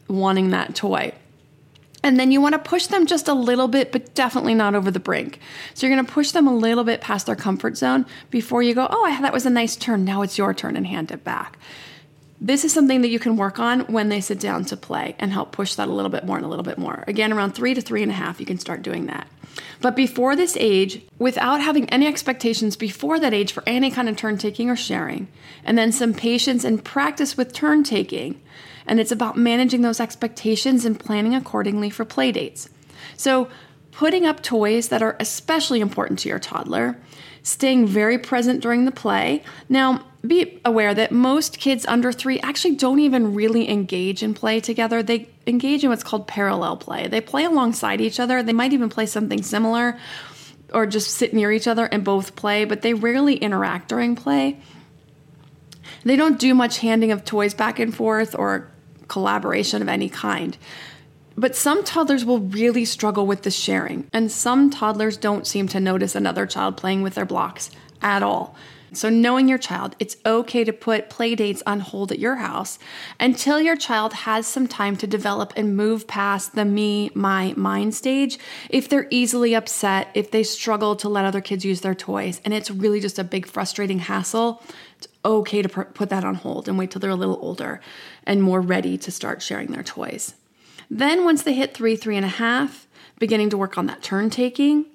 wanting 0.08 0.52
that 0.52 0.76
toy. 0.76 1.14
And 2.06 2.20
then 2.20 2.32
you 2.32 2.40
want 2.40 2.54
to 2.54 2.60
push 2.60 2.86
them 2.86 3.08
just 3.08 3.28
a 3.28 3.34
little 3.34 3.68
bit, 3.68 3.92
but 3.92 4.14
definitely 4.14 4.54
not 4.54 4.76
over 4.76 4.92
the 4.92 5.00
brink. 5.00 5.40
So 5.74 5.88
you're 5.88 5.96
going 5.96 6.06
to 6.06 6.14
push 6.14 6.30
them 6.30 6.48
a 6.48 6.56
little 6.56 6.84
bit 6.84 7.02
past 7.02 7.26
their 7.26 7.36
comfort 7.36 7.78
zone 7.78 8.06
before 8.30 8.62
you 8.62 8.76
go, 8.76 8.86
oh, 8.88 9.18
that 9.22 9.34
was 9.34 9.48
a 9.48 9.50
nice 9.50 9.76
turn. 9.76 10.06
Now 10.06 10.22
it's 10.22 10.38
your 10.38 10.54
turn 10.54 10.78
and 10.78 10.86
hand 10.86 11.10
it 11.10 11.24
back. 11.24 11.58
This 12.40 12.64
is 12.64 12.72
something 12.72 13.02
that 13.02 13.08
you 13.08 13.18
can 13.18 13.38
work 13.38 13.58
on 13.58 13.80
when 13.92 14.10
they 14.10 14.22
sit 14.22 14.40
down 14.40 14.66
to 14.66 14.78
play 14.78 15.16
and 15.18 15.34
help 15.34 15.52
push 15.52 15.74
that 15.74 15.88
a 15.88 15.92
little 15.92 16.12
bit 16.12 16.26
more 16.26 16.38
and 16.38 16.46
a 16.46 16.48
little 16.48 16.64
bit 16.64 16.78
more. 16.78 17.04
Again, 17.08 17.34
around 17.34 17.54
three 17.54 17.74
to 17.74 17.82
three 17.82 18.04
and 18.04 18.12
a 18.12 18.16
half, 18.16 18.40
you 18.40 18.46
can 18.46 18.60
start 18.60 18.84
doing 18.84 19.08
that. 19.08 19.28
But 19.82 19.96
before 19.96 20.36
this 20.36 20.56
age, 20.60 21.02
without 21.18 21.60
having 21.60 21.90
any 21.90 22.06
expectations 22.06 22.76
before 22.76 23.20
that 23.20 23.34
age 23.34 23.52
for 23.52 23.64
any 23.66 23.90
kind 23.90 24.08
of 24.08 24.16
turn 24.16 24.38
taking 24.38 24.70
or 24.70 24.76
sharing, 24.76 25.28
and 25.64 25.76
then 25.76 25.92
some 25.92 26.14
patience 26.14 26.64
and 26.64 26.86
practice 26.86 27.36
with 27.36 27.52
turn 27.52 27.84
taking, 27.84 28.40
and 28.88 29.00
it's 29.00 29.12
about 29.12 29.38
managing 29.38 29.82
those 29.82 30.00
expectations 30.00 30.86
and 30.86 31.00
planning 31.00 31.36
accordingly 31.36 31.90
for 31.90 32.06
play 32.06 32.32
dates. 32.32 32.70
So, 33.18 33.50
putting 33.92 34.26
up 34.26 34.44
toys 34.44 34.90
that 34.90 35.02
are 35.02 35.16
especially 35.20 35.80
important 35.80 36.20
to 36.20 36.30
your 36.30 36.40
toddler, 36.40 36.98
staying 37.44 37.88
very 37.88 38.18
present 38.18 38.62
during 38.62 38.86
the 38.86 38.92
play. 38.92 39.44
Now, 39.70 40.04
be 40.26 40.60
aware 40.66 40.94
that 40.94 41.12
most 41.12 41.60
kids 41.60 41.86
under 41.86 42.12
three 42.12 42.40
actually 42.40 42.76
don't 42.76 43.00
even 43.00 43.36
really 43.36 43.70
engage 43.70 44.24
in 44.24 44.34
play 44.34 44.60
together. 44.60 45.04
They 45.04 45.30
engage 45.46 45.84
in 45.84 45.90
what's 45.90 46.04
called 46.04 46.28
parallel 46.28 46.78
play. 46.78 47.08
They 47.08 47.22
play 47.22 47.44
alongside 47.44 48.02
each 48.02 48.20
other. 48.20 48.42
They 48.42 48.54
might 48.54 48.74
even 48.74 48.90
play 48.90 49.06
something 49.06 49.44
similar 49.44 49.98
or 50.74 50.86
just 50.88 51.12
sit 51.12 51.34
near 51.34 51.52
each 51.52 51.68
other 51.68 51.86
and 51.86 52.04
both 52.04 52.36
play, 52.36 52.66
but 52.66 52.82
they 52.82 52.94
rarely 52.94 53.36
interact 53.36 53.90
during 53.90 54.16
play. 54.16 54.60
They 56.04 56.16
don't 56.16 56.40
do 56.40 56.54
much 56.54 56.80
handing 56.80 57.12
of 57.12 57.24
toys 57.24 57.54
back 57.54 57.80
and 57.80 57.96
forth 57.96 58.36
or 58.38 58.70
collaboration 59.08 59.82
of 59.82 59.88
any 59.88 60.10
kind. 60.10 60.58
But 61.38 61.56
some 61.56 61.84
toddlers 61.84 62.24
will 62.24 62.40
really 62.40 62.86
struggle 62.86 63.28
with 63.28 63.44
the 63.44 63.52
sharing, 63.52 64.08
and 64.14 64.32
some 64.32 64.70
toddlers 64.70 65.18
don't 65.18 65.46
seem 65.46 65.68
to 65.70 65.80
notice 65.80 66.16
another 66.16 66.46
child 66.46 66.78
playing 66.78 67.02
with 67.02 67.16
their 67.16 67.26
blocks 67.26 67.72
at 68.02 68.24
all. 68.24 68.56
So, 68.96 69.10
knowing 69.10 69.50
your 69.50 69.58
child, 69.58 69.96
it's 70.00 70.16
okay 70.26 70.64
to 70.64 70.72
put 70.72 71.10
play 71.10 71.36
dates 71.36 71.62
on 71.68 71.82
hold 71.82 72.14
at 72.14 72.20
your 72.20 72.36
house 72.36 72.80
until 73.20 73.60
your 73.60 73.76
child 73.76 74.14
has 74.14 74.48
some 74.48 74.68
time 74.68 74.96
to 74.98 75.08
develop 75.08 75.52
and 75.58 75.76
move 75.76 76.08
past 76.08 76.56
the 76.56 76.64
me, 76.64 77.12
my, 77.14 77.54
mine 77.58 77.92
stage. 77.92 78.40
If 78.70 78.88
they're 78.88 79.08
easily 79.10 79.54
upset, 79.54 80.08
if 80.14 80.32
they 80.32 80.44
struggle 80.44 80.96
to 80.98 81.10
let 81.10 81.26
other 81.26 81.42
kids 81.42 81.66
use 81.66 81.82
their 81.82 81.96
toys, 81.96 82.40
and 82.46 82.54
it's 82.54 82.72
really 82.72 83.02
just 83.02 83.20
a 83.20 83.26
big 83.26 83.46
frustrating 83.46 84.00
hassle, 84.00 84.64
okay 85.26 85.62
to 85.62 85.68
put 85.70 86.10
that 86.10 86.24
on 86.24 86.36
hold 86.36 86.68
and 86.68 86.78
wait 86.78 86.92
till 86.92 87.00
they're 87.00 87.10
a 87.10 87.16
little 87.16 87.40
older 87.42 87.82
and 88.26 88.42
more 88.42 88.62
ready 88.62 88.98
to 89.00 89.12
start 89.12 89.42
sharing 89.42 89.72
their 89.72 89.84
toys. 89.84 90.36
Then, 90.90 91.26
once 91.26 91.44
they 91.44 91.54
hit 91.54 91.74
three, 91.74 91.96
three 91.96 92.16
and 92.16 92.26
a 92.26 92.30
half, 92.30 92.88
beginning 93.20 93.50
to 93.50 93.58
work 93.58 93.78
on 93.78 93.88
that 93.88 94.04
turn 94.04 94.30
taking. 94.30 94.86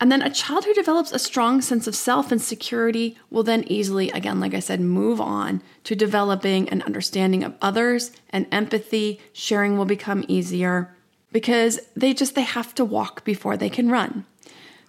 And 0.00 0.10
then 0.10 0.22
a 0.22 0.30
child 0.30 0.64
who 0.64 0.72
develops 0.72 1.12
a 1.12 1.18
strong 1.18 1.60
sense 1.60 1.86
of 1.86 1.94
self 1.94 2.32
and 2.32 2.40
security 2.40 3.18
will 3.28 3.42
then 3.42 3.64
easily, 3.66 4.10
again, 4.10 4.40
like 4.40 4.54
I 4.54 4.60
said, 4.60 4.80
move 4.80 5.20
on 5.20 5.62
to 5.84 5.94
developing 5.94 6.68
an 6.70 6.80
understanding 6.82 7.44
of 7.44 7.54
others 7.60 8.10
and 8.30 8.46
empathy. 8.50 9.20
Sharing 9.34 9.76
will 9.76 9.84
become 9.84 10.24
easier 10.26 10.94
because 11.32 11.80
they 11.94 12.14
just 12.14 12.34
they 12.34 12.42
have 12.42 12.74
to 12.76 12.84
walk 12.84 13.24
before 13.24 13.58
they 13.58 13.68
can 13.68 13.90
run. 13.90 14.24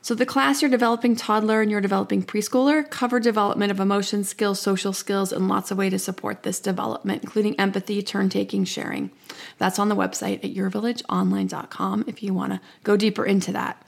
So, 0.03 0.15
the 0.15 0.25
class 0.25 0.63
you're 0.63 0.71
developing 0.71 1.15
toddler 1.15 1.61
and 1.61 1.69
you're 1.69 1.79
developing 1.79 2.23
preschooler 2.23 2.89
cover 2.89 3.19
development 3.19 3.71
of 3.71 3.79
emotion 3.79 4.23
skills, 4.23 4.59
social 4.59 4.93
skills, 4.93 5.31
and 5.31 5.47
lots 5.47 5.69
of 5.69 5.77
ways 5.77 5.91
to 5.91 5.99
support 5.99 6.41
this 6.41 6.59
development, 6.59 7.21
including 7.23 7.59
empathy, 7.59 8.01
turn 8.01 8.27
taking, 8.27 8.65
sharing. 8.65 9.11
That's 9.59 9.77
on 9.77 9.89
the 9.89 9.95
website 9.95 10.43
at 10.43 10.55
yourvillageonline.com 10.55 12.05
if 12.07 12.23
you 12.23 12.33
want 12.33 12.53
to 12.53 12.61
go 12.83 12.97
deeper 12.97 13.23
into 13.23 13.51
that. 13.51 13.85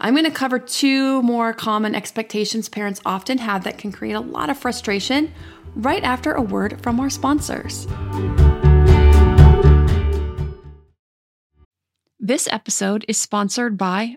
I'm 0.00 0.14
going 0.14 0.24
to 0.24 0.32
cover 0.32 0.58
two 0.58 1.22
more 1.22 1.52
common 1.52 1.94
expectations 1.94 2.68
parents 2.68 3.00
often 3.06 3.38
have 3.38 3.62
that 3.62 3.78
can 3.78 3.92
create 3.92 4.14
a 4.14 4.20
lot 4.20 4.50
of 4.50 4.58
frustration 4.58 5.32
right 5.76 6.02
after 6.02 6.32
a 6.32 6.42
word 6.42 6.80
from 6.82 6.98
our 6.98 7.10
sponsors. 7.10 7.86
This 12.18 12.48
episode 12.50 13.04
is 13.06 13.20
sponsored 13.20 13.78
by 13.78 14.16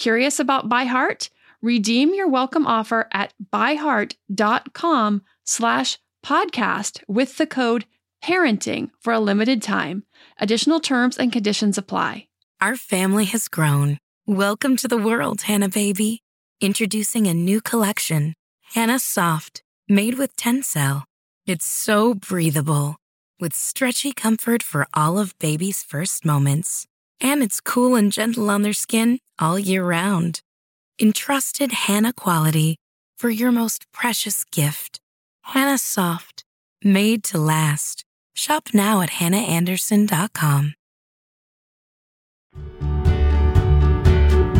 Curious 0.00 0.40
about 0.40 0.66
ByHeart? 0.66 1.28
Redeem 1.60 2.14
your 2.14 2.26
welcome 2.26 2.66
offer 2.66 3.06
at 3.12 3.34
byheart.com 3.52 5.22
slash 5.44 5.98
podcast 6.24 7.02
with 7.06 7.36
the 7.36 7.46
code 7.46 7.84
parenting 8.24 8.88
for 8.98 9.12
a 9.12 9.20
limited 9.20 9.60
time. 9.60 10.04
Additional 10.38 10.80
terms 10.80 11.18
and 11.18 11.30
conditions 11.30 11.76
apply. 11.76 12.28
Our 12.62 12.76
family 12.76 13.26
has 13.26 13.46
grown. 13.46 13.98
Welcome 14.26 14.78
to 14.78 14.88
the 14.88 14.96
world, 14.96 15.42
Hanna 15.42 15.68
Baby. 15.68 16.22
Introducing 16.62 17.26
a 17.26 17.34
new 17.34 17.60
collection, 17.60 18.32
Hanna 18.72 19.00
Soft, 19.00 19.62
made 19.86 20.14
with 20.14 20.34
Tencel. 20.34 21.04
It's 21.46 21.66
so 21.66 22.14
breathable, 22.14 22.96
with 23.38 23.54
stretchy 23.54 24.14
comfort 24.14 24.62
for 24.62 24.86
all 24.94 25.18
of 25.18 25.38
baby's 25.38 25.82
first 25.82 26.24
moments. 26.24 26.86
And 27.20 27.42
it's 27.42 27.60
cool 27.60 27.96
and 27.96 28.10
gentle 28.10 28.48
on 28.48 28.62
their 28.62 28.72
skin 28.72 29.18
all 29.40 29.58
year 29.58 29.84
round. 29.84 30.40
Entrusted 31.00 31.72
Hanna 31.72 32.12
quality 32.12 32.76
for 33.16 33.30
your 33.30 33.50
most 33.50 33.90
precious 33.92 34.44
gift. 34.44 35.00
Hanna 35.42 35.78
Soft, 35.78 36.44
made 36.84 37.24
to 37.24 37.38
last. 37.38 38.04
Shop 38.34 38.68
now 38.72 39.00
at 39.00 39.10
hannaandersson.com. 39.10 40.74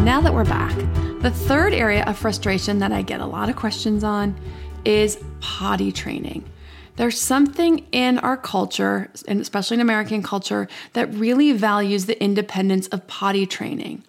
Now 0.05 0.21
that 0.23 0.33
we're 0.35 0.45
back, 0.45 0.77
the 1.21 1.31
third 1.31 1.75
area 1.75 2.05
of 2.05 2.17
frustration 2.17 2.79
that 2.79 2.91
I 2.91 3.03
get 3.03 3.21
a 3.21 3.27
lot 3.27 3.49
of 3.51 3.57
questions 3.57 4.03
on 4.03 4.35
is 4.85 5.23
potty 5.41 5.93
training. 5.93 6.45
There's 6.97 7.21
something 7.21 7.87
in 7.93 8.19
our 8.19 8.37
culture, 8.37 9.11
and 9.29 9.41
especially 9.41 9.77
in 9.77 9.81
American 9.81 10.23
culture, 10.23 10.69
that 10.95 11.13
really 11.15 11.53
values 11.53 12.07
the 12.07 12.23
independence 12.23 12.89
of 12.89 13.07
potty 13.07 13.47
training. 13.47 14.05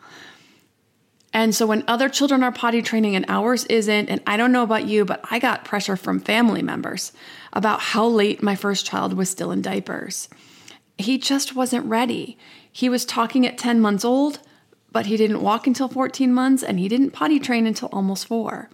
And 1.34 1.56
so 1.56 1.66
when 1.66 1.84
other 1.88 2.10
children 2.10 2.44
are 2.44 2.52
potty 2.52 2.82
training 2.82 3.16
and 3.16 3.26
ours 3.30 3.66
isn't, 3.66 4.10
and 4.10 4.22
I 4.28 4.36
don't 4.36 4.52
know 4.52 4.64
about 4.64 4.88
you, 4.88 5.06
but 5.06 5.24
I 5.32 5.40
got 5.40 5.64
pressure 5.64 5.96
from 5.96 6.20
family 6.20 6.62
members 6.62 7.14
about 7.54 7.80
how 7.80 8.06
late 8.06 8.44
my 8.44 8.56
first 8.56 8.86
child 8.86 9.14
was 9.14 9.30
still 9.30 9.52
in 9.52 9.62
diapers. 9.62 10.28
He 10.98 11.18
just 11.18 11.56
wasn't 11.56 11.86
ready. 11.86 12.38
He 12.72 12.90
was 12.90 13.06
talking 13.06 13.48
at 13.48 13.58
10 13.58 13.80
months 13.80 14.04
old, 14.04 14.40
but 14.92 15.06
he 15.06 15.16
didn't 15.16 15.42
walk 15.42 15.68
until 15.68 15.88
14 15.88 16.34
months, 16.34 16.64
and 16.64 16.78
he 16.78 16.90
didn't 16.90 17.12
potty 17.12 17.40
train 17.40 17.66
until 17.66 17.90
almost 17.94 18.28
four. 18.28 18.70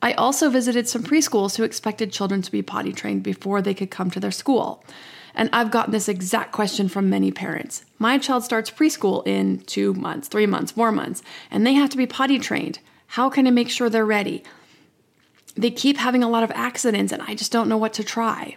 I 0.00 0.12
also 0.12 0.48
visited 0.48 0.88
some 0.88 1.02
preschools 1.02 1.56
who 1.56 1.64
expected 1.64 2.12
children 2.12 2.40
to 2.42 2.52
be 2.52 2.62
potty 2.62 2.92
trained 2.92 3.22
before 3.22 3.60
they 3.60 3.74
could 3.74 3.90
come 3.90 4.10
to 4.12 4.20
their 4.20 4.30
school. 4.30 4.84
And 5.34 5.48
I've 5.52 5.70
gotten 5.70 5.92
this 5.92 6.08
exact 6.08 6.52
question 6.52 6.88
from 6.88 7.10
many 7.10 7.30
parents. 7.30 7.84
My 7.98 8.18
child 8.18 8.44
starts 8.44 8.70
preschool 8.70 9.26
in 9.26 9.60
two 9.60 9.94
months, 9.94 10.28
three 10.28 10.46
months, 10.46 10.72
four 10.72 10.92
months, 10.92 11.22
and 11.50 11.66
they 11.66 11.74
have 11.74 11.90
to 11.90 11.96
be 11.96 12.06
potty 12.06 12.38
trained. 12.38 12.80
How 13.08 13.28
can 13.28 13.46
I 13.46 13.50
make 13.50 13.70
sure 13.70 13.88
they're 13.88 14.06
ready? 14.06 14.42
They 15.56 15.70
keep 15.70 15.96
having 15.96 16.22
a 16.22 16.28
lot 16.28 16.42
of 16.42 16.50
accidents, 16.52 17.12
and 17.12 17.22
I 17.22 17.34
just 17.34 17.52
don't 17.52 17.68
know 17.68 17.76
what 17.76 17.92
to 17.94 18.04
try. 18.04 18.56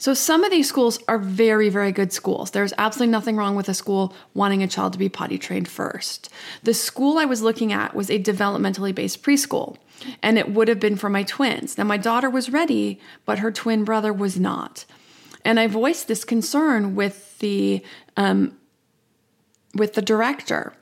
So, 0.00 0.14
some 0.14 0.44
of 0.44 0.52
these 0.52 0.68
schools 0.68 1.00
are 1.08 1.18
very, 1.18 1.68
very 1.68 1.90
good 1.90 2.12
schools. 2.12 2.52
There's 2.52 2.72
absolutely 2.78 3.10
nothing 3.10 3.34
wrong 3.36 3.56
with 3.56 3.68
a 3.68 3.74
school 3.74 4.14
wanting 4.32 4.62
a 4.62 4.68
child 4.68 4.92
to 4.92 4.98
be 4.98 5.08
potty 5.08 5.38
trained 5.38 5.66
first. 5.66 6.30
The 6.62 6.72
school 6.72 7.18
I 7.18 7.24
was 7.24 7.42
looking 7.42 7.72
at 7.72 7.96
was 7.96 8.08
a 8.08 8.22
developmentally 8.22 8.94
based 8.94 9.24
preschool, 9.24 9.76
and 10.22 10.38
it 10.38 10.52
would 10.52 10.68
have 10.68 10.78
been 10.78 10.94
for 10.94 11.10
my 11.10 11.24
twins. 11.24 11.76
Now, 11.76 11.84
my 11.84 11.96
daughter 11.96 12.30
was 12.30 12.50
ready, 12.50 13.00
but 13.24 13.40
her 13.40 13.50
twin 13.50 13.82
brother 13.82 14.12
was 14.12 14.38
not. 14.38 14.84
And 15.48 15.58
I 15.58 15.66
voiced 15.66 16.08
this 16.08 16.24
concern 16.24 16.94
with 16.94 17.38
the 17.38 17.82
um, 18.18 18.58
with 19.74 19.94
the 19.94 20.02
director 20.02 20.74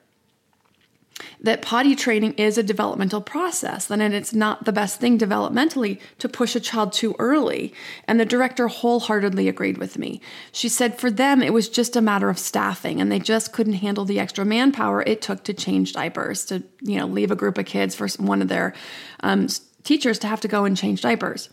that 1.40 1.62
potty 1.62 1.94
training 1.94 2.32
is 2.32 2.58
a 2.58 2.64
developmental 2.64 3.20
process 3.20 3.92
and 3.92 4.02
it's 4.02 4.34
not 4.34 4.64
the 4.64 4.72
best 4.72 4.98
thing 4.98 5.18
developmentally 5.18 6.00
to 6.18 6.28
push 6.28 6.56
a 6.56 6.60
child 6.60 6.92
too 6.92 7.14
early. 7.20 7.72
And 8.08 8.18
the 8.18 8.24
director 8.24 8.66
wholeheartedly 8.66 9.48
agreed 9.48 9.78
with 9.78 9.98
me. 9.98 10.20
She 10.50 10.68
said 10.68 10.98
for 10.98 11.12
them 11.12 11.42
it 11.42 11.52
was 11.52 11.68
just 11.68 11.94
a 11.94 12.02
matter 12.02 12.28
of 12.28 12.36
staffing 12.36 13.00
and 13.00 13.12
they 13.12 13.20
just 13.20 13.52
couldn't 13.52 13.74
handle 13.74 14.04
the 14.04 14.18
extra 14.18 14.44
manpower 14.44 15.02
it 15.02 15.22
took 15.22 15.44
to 15.44 15.54
change 15.54 15.92
diapers 15.92 16.44
to 16.46 16.64
you 16.80 16.98
know 16.98 17.06
leave 17.06 17.30
a 17.30 17.36
group 17.36 17.56
of 17.56 17.66
kids 17.66 17.94
for 17.94 18.08
one 18.18 18.42
of 18.42 18.48
their 18.48 18.74
um, 19.20 19.46
teachers 19.84 20.18
to 20.18 20.26
have 20.26 20.40
to 20.40 20.48
go 20.48 20.64
and 20.64 20.76
change 20.76 21.02
diapers 21.02 21.50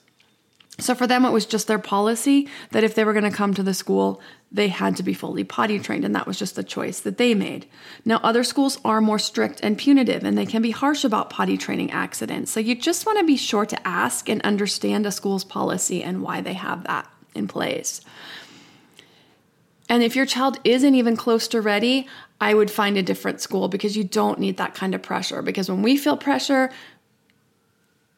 so 0.80 0.96
for 0.96 1.06
them, 1.06 1.24
it 1.24 1.32
was 1.32 1.46
just 1.46 1.68
their 1.68 1.80
policy 1.80 2.50
that 2.72 2.84
if 2.84 2.96
they 2.96 3.04
were 3.04 3.14
going 3.14 3.30
to 3.30 3.36
come 3.36 3.54
to 3.54 3.64
the 3.64 3.76
school, 3.76 4.20
they 4.52 4.70
had 4.70 4.96
to 4.98 5.04
be 5.04 5.14
fully 5.14 5.44
potty 5.44 5.80
trained, 5.80 6.04
and 6.04 6.16
that 6.16 6.26
was 6.26 6.40
just 6.40 6.56
the 6.56 6.64
choice 6.64 7.00
that 7.02 7.18
they 7.18 7.36
made. 7.36 7.68
Now, 8.06 8.20
other 8.24 8.44
schools 8.44 8.80
are 8.84 9.00
more 9.00 9.20
strict 9.20 9.60
and 9.62 9.78
punitive, 9.78 10.24
and 10.24 10.38
they 10.38 10.48
can 10.48 10.62
be 10.62 10.72
harsh 10.72 11.04
about 11.04 11.30
potty 11.30 11.58
training 11.58 11.92
accidents. 11.92 12.52
So 12.52 12.60
you 12.60 12.74
just 12.74 13.06
want 13.06 13.20
to 13.20 13.26
be 13.26 13.38
sure 13.38 13.66
to 13.68 13.88
ask 13.88 14.30
and 14.30 14.42
understand 14.42 15.06
a 15.06 15.12
school's 15.12 15.44
policy 15.44 16.04
and 16.04 16.24
why 16.24 16.42
they 16.42 16.54
have 16.54 16.84
that 16.86 17.08
in 17.36 17.48
place. 17.48 18.02
And 19.90 20.02
if 20.02 20.16
your 20.16 20.26
child 20.26 20.60
isn't 20.64 20.96
even 20.96 21.16
close 21.16 21.48
to 21.50 21.62
ready, 21.62 22.08
I 22.42 22.54
would 22.54 22.72
find 22.72 22.98
a 22.98 23.04
different 23.04 23.42
school 23.42 23.68
because 23.68 23.96
you 23.96 24.04
don't 24.04 24.40
need 24.40 24.58
that 24.58 24.74
kind 24.74 24.96
of 24.96 25.02
pressure. 25.02 25.42
Because 25.42 25.70
when 25.70 25.82
we 25.82 25.98
feel 25.98 26.18
pressure, 26.18 26.72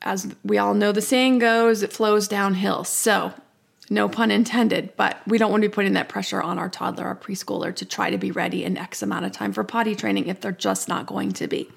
as 0.05 0.33
we 0.43 0.57
all 0.57 0.73
know 0.73 0.91
the 0.91 1.01
saying 1.01 1.39
goes, 1.39 1.81
it 1.81 1.91
flows 1.91 2.27
downhill. 2.27 2.83
So, 2.83 3.33
no 3.89 4.07
pun 4.07 4.31
intended, 4.31 4.95
but 4.95 5.17
we 5.27 5.37
don't 5.37 5.51
want 5.51 5.63
to 5.63 5.69
be 5.69 5.73
putting 5.73 5.93
that 5.93 6.09
pressure 6.09 6.41
on 6.41 6.57
our 6.57 6.69
toddler 6.69 7.07
or 7.07 7.15
preschooler 7.15 7.75
to 7.75 7.85
try 7.85 8.09
to 8.09 8.17
be 8.17 8.31
ready 8.31 8.63
in 8.63 8.77
X 8.77 9.01
amount 9.01 9.25
of 9.25 9.31
time 9.31 9.51
for 9.53 9.63
potty 9.63 9.95
training 9.95 10.27
if 10.27 10.41
they're 10.41 10.51
just 10.51 10.87
not 10.87 11.05
going 11.05 11.33
to 11.33 11.47
be. 11.47 11.69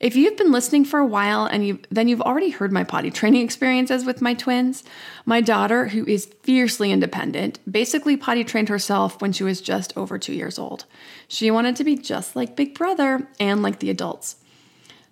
If 0.00 0.16
you've 0.16 0.38
been 0.38 0.50
listening 0.50 0.86
for 0.86 0.98
a 0.98 1.06
while 1.06 1.44
and 1.44 1.66
you 1.66 1.78
then 1.90 2.08
you've 2.08 2.22
already 2.22 2.48
heard 2.48 2.72
my 2.72 2.84
potty 2.84 3.10
training 3.10 3.42
experiences 3.42 4.06
with 4.06 4.22
my 4.22 4.32
twins. 4.32 4.82
My 5.26 5.42
daughter, 5.42 5.88
who 5.88 6.06
is 6.06 6.32
fiercely 6.42 6.90
independent, 6.90 7.58
basically 7.70 8.16
potty 8.16 8.42
trained 8.42 8.70
herself 8.70 9.20
when 9.20 9.32
she 9.32 9.44
was 9.44 9.60
just 9.60 9.94
over 9.98 10.18
2 10.18 10.32
years 10.32 10.58
old. 10.58 10.86
She 11.28 11.50
wanted 11.50 11.76
to 11.76 11.84
be 11.84 11.96
just 11.96 12.34
like 12.34 12.56
Big 12.56 12.74
Brother 12.74 13.28
and 13.38 13.62
like 13.62 13.80
the 13.80 13.90
adults. 13.90 14.36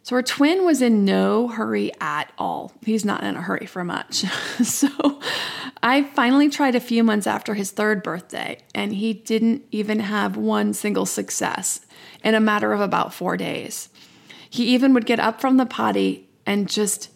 So 0.08 0.16
her 0.16 0.22
twin 0.22 0.64
was 0.64 0.80
in 0.80 1.04
no 1.04 1.48
hurry 1.48 1.92
at 2.00 2.32
all. 2.38 2.72
He's 2.82 3.04
not 3.04 3.22
in 3.22 3.36
a 3.36 3.42
hurry 3.42 3.66
for 3.66 3.84
much. 3.84 4.14
so 4.64 5.20
I 5.82 6.04
finally 6.04 6.48
tried 6.48 6.74
a 6.74 6.80
few 6.80 7.04
months 7.04 7.26
after 7.26 7.52
his 7.52 7.72
third 7.72 8.02
birthday, 8.02 8.56
and 8.74 8.94
he 8.94 9.12
didn't 9.12 9.66
even 9.70 10.00
have 10.00 10.34
one 10.34 10.72
single 10.72 11.04
success 11.04 11.82
in 12.24 12.34
a 12.34 12.40
matter 12.40 12.72
of 12.72 12.80
about 12.80 13.12
four 13.12 13.36
days. 13.36 13.90
He 14.48 14.68
even 14.68 14.94
would 14.94 15.04
get 15.04 15.20
up 15.20 15.42
from 15.42 15.58
the 15.58 15.66
potty 15.66 16.26
and 16.46 16.70
just 16.70 17.10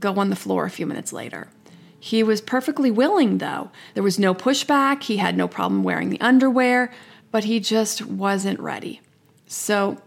go 0.00 0.14
on 0.14 0.30
the 0.30 0.34
floor 0.34 0.64
a 0.64 0.70
few 0.70 0.86
minutes 0.86 1.12
later. 1.12 1.48
He 2.00 2.22
was 2.22 2.40
perfectly 2.40 2.90
willing, 2.90 3.36
though. 3.38 3.70
There 3.92 4.02
was 4.02 4.18
no 4.18 4.34
pushback, 4.34 5.02
he 5.02 5.18
had 5.18 5.36
no 5.36 5.48
problem 5.48 5.84
wearing 5.84 6.08
the 6.08 6.20
underwear, 6.22 6.94
but 7.30 7.44
he 7.44 7.60
just 7.60 8.06
wasn't 8.06 8.58
ready. 8.58 9.02
So 9.46 10.00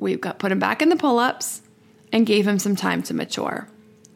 we 0.00 0.16
got 0.16 0.40
put 0.40 0.50
him 0.50 0.58
back 0.58 0.82
in 0.82 0.88
the 0.88 0.96
pull 0.96 1.20
ups 1.20 1.62
and 2.12 2.26
gave 2.26 2.46
him 2.46 2.58
some 2.58 2.76
time 2.76 3.02
to 3.04 3.14
mature. 3.14 3.68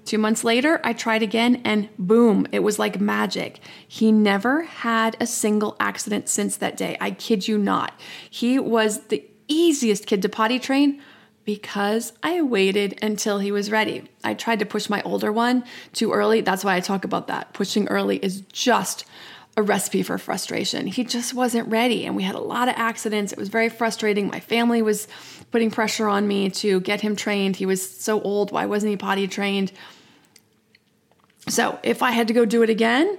Two 0.04 0.18
months 0.18 0.42
later, 0.42 0.80
I 0.82 0.92
tried 0.92 1.22
again, 1.22 1.62
and 1.64 1.88
boom, 1.98 2.46
it 2.50 2.60
was 2.60 2.78
like 2.78 3.00
magic. 3.00 3.60
He 3.86 4.10
never 4.10 4.62
had 4.62 5.16
a 5.20 5.26
single 5.26 5.76
accident 5.78 6.28
since 6.28 6.56
that 6.56 6.76
day. 6.76 6.96
I 7.00 7.12
kid 7.12 7.46
you 7.46 7.56
not. 7.56 7.98
He 8.28 8.58
was 8.58 9.06
the 9.06 9.24
easiest 9.46 10.06
kid 10.06 10.22
to 10.22 10.28
potty 10.28 10.58
train 10.58 11.00
because 11.44 12.12
I 12.22 12.42
waited 12.42 12.98
until 13.02 13.38
he 13.38 13.52
was 13.52 13.70
ready. 13.70 14.04
I 14.24 14.34
tried 14.34 14.58
to 14.60 14.66
push 14.66 14.88
my 14.88 15.02
older 15.02 15.32
one 15.32 15.64
too 15.92 16.12
early. 16.12 16.40
That's 16.40 16.64
why 16.64 16.76
I 16.76 16.80
talk 16.80 17.04
about 17.04 17.28
that. 17.28 17.52
Pushing 17.52 17.88
early 17.88 18.18
is 18.18 18.42
just 18.52 19.04
a 19.56 19.62
recipe 19.62 20.02
for 20.02 20.16
frustration. 20.16 20.86
He 20.86 21.04
just 21.04 21.34
wasn't 21.34 21.68
ready, 21.68 22.06
and 22.06 22.16
we 22.16 22.22
had 22.22 22.34
a 22.34 22.40
lot 22.40 22.68
of 22.68 22.74
accidents. 22.76 23.32
It 23.32 23.38
was 23.38 23.48
very 23.48 23.68
frustrating. 23.68 24.28
My 24.28 24.40
family 24.40 24.80
was 24.80 25.08
putting 25.50 25.70
pressure 25.70 26.08
on 26.08 26.26
me 26.26 26.48
to 26.50 26.80
get 26.80 27.02
him 27.02 27.16
trained. 27.16 27.56
He 27.56 27.66
was 27.66 27.88
so 27.88 28.20
old. 28.22 28.50
Why 28.50 28.66
wasn't 28.66 28.90
he 28.90 28.96
potty 28.96 29.28
trained? 29.28 29.72
So, 31.48 31.78
if 31.82 32.02
I 32.02 32.12
had 32.12 32.28
to 32.28 32.34
go 32.34 32.44
do 32.44 32.62
it 32.62 32.70
again, 32.70 33.18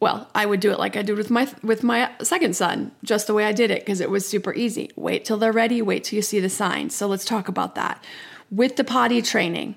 well, 0.00 0.28
I 0.34 0.46
would 0.46 0.60
do 0.60 0.72
it 0.72 0.78
like 0.78 0.96
I 0.96 1.02
did 1.02 1.16
with 1.16 1.30
my 1.30 1.48
with 1.62 1.82
my 1.82 2.10
second 2.22 2.56
son, 2.56 2.92
just 3.04 3.26
the 3.26 3.34
way 3.34 3.44
I 3.44 3.52
did 3.52 3.70
it 3.70 3.80
because 3.80 4.00
it 4.00 4.10
was 4.10 4.28
super 4.28 4.52
easy. 4.54 4.90
Wait 4.96 5.24
till 5.24 5.38
they're 5.38 5.52
ready, 5.52 5.80
wait 5.80 6.04
till 6.04 6.16
you 6.16 6.22
see 6.22 6.40
the 6.40 6.50
signs. 6.50 6.94
So 6.94 7.06
let's 7.06 7.24
talk 7.24 7.48
about 7.48 7.74
that. 7.76 8.02
With 8.50 8.76
the 8.76 8.84
potty 8.84 9.22
training. 9.22 9.76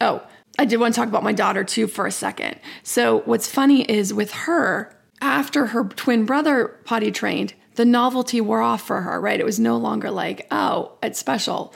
Oh, 0.00 0.22
I 0.58 0.64
did 0.64 0.78
want 0.78 0.94
to 0.94 1.00
talk 1.00 1.08
about 1.08 1.22
my 1.22 1.32
daughter 1.32 1.62
too 1.64 1.86
for 1.86 2.06
a 2.06 2.12
second. 2.12 2.58
So 2.82 3.20
what's 3.20 3.48
funny 3.48 3.82
is 3.82 4.12
with 4.12 4.32
her, 4.32 4.94
after 5.20 5.66
her 5.66 5.84
twin 5.84 6.24
brother 6.24 6.76
potty 6.84 7.10
trained, 7.10 7.54
the 7.76 7.84
novelty 7.84 8.40
wore 8.40 8.60
off 8.60 8.84
for 8.84 9.02
her, 9.02 9.20
right? 9.20 9.38
It 9.38 9.46
was 9.46 9.60
no 9.60 9.76
longer 9.76 10.10
like, 10.10 10.46
oh, 10.50 10.92
it's 11.02 11.18
special. 11.18 11.72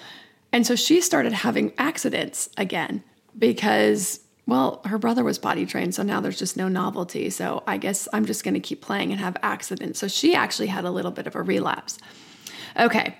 And 0.52 0.66
so 0.66 0.74
she 0.74 1.00
started 1.00 1.32
having 1.32 1.72
accidents 1.78 2.48
again 2.56 3.04
because 3.38 4.20
well, 4.44 4.82
her 4.86 4.98
brother 4.98 5.22
was 5.22 5.38
potty 5.38 5.64
trained, 5.64 5.94
so 5.94 6.02
now 6.02 6.20
there's 6.20 6.38
just 6.38 6.56
no 6.56 6.66
novelty. 6.68 7.30
So 7.30 7.62
I 7.66 7.76
guess 7.78 8.08
I'm 8.12 8.26
just 8.26 8.42
going 8.42 8.54
to 8.54 8.60
keep 8.60 8.82
playing 8.82 9.12
and 9.12 9.20
have 9.20 9.36
accidents. 9.42 10.00
So 10.00 10.08
she 10.08 10.34
actually 10.34 10.66
had 10.66 10.84
a 10.84 10.90
little 10.90 11.12
bit 11.12 11.28
of 11.28 11.36
a 11.36 11.42
relapse. 11.42 11.98
Okay, 12.76 13.16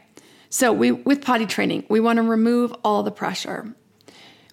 so 0.51 0.73
we 0.73 0.91
with 0.91 1.25
potty 1.25 1.47
training, 1.47 1.87
we 1.89 2.01
want 2.01 2.17
to 2.17 2.23
remove 2.23 2.75
all 2.85 3.03
the 3.05 3.13
pressure. 3.13 3.75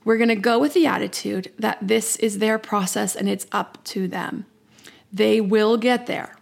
We're 0.10 0.18
going 0.18 0.30
to 0.30 0.36
go 0.36 0.58
with 0.58 0.74
the 0.74 0.88
attitude 0.88 1.54
that 1.60 1.78
this 1.84 2.16
is 2.16 2.40
their 2.40 2.58
process 2.58 3.16
and 3.16 3.30
it's 3.30 3.46
up 3.52 3.78
to 3.84 4.08
them. 4.08 4.48
They 5.14 5.40
will 5.40 5.78
get 5.78 6.08
there. 6.08 6.36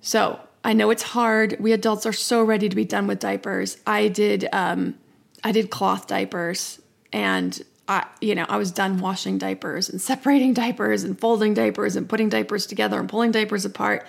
So 0.00 0.38
I 0.62 0.74
know 0.74 0.90
it's 0.90 1.02
hard. 1.02 1.56
We 1.58 1.72
adults 1.72 2.06
are 2.06 2.12
so 2.12 2.40
ready 2.40 2.68
to 2.68 2.76
be 2.76 2.84
done 2.84 3.08
with 3.08 3.18
diapers. 3.18 3.78
I 3.84 4.06
did 4.06 4.48
um, 4.52 4.94
I 5.42 5.50
did 5.50 5.70
cloth 5.70 6.06
diapers 6.06 6.80
and 7.12 7.60
I, 7.88 8.06
you 8.20 8.36
know, 8.36 8.46
I 8.48 8.58
was 8.58 8.70
done 8.70 9.00
washing 9.00 9.38
diapers 9.38 9.88
and 9.88 10.00
separating 10.00 10.54
diapers 10.54 11.02
and 11.02 11.18
folding 11.18 11.54
diapers 11.54 11.96
and 11.96 12.08
putting 12.08 12.28
diapers 12.28 12.64
together 12.64 13.00
and 13.00 13.08
pulling 13.08 13.32
diapers 13.32 13.64
apart. 13.64 14.06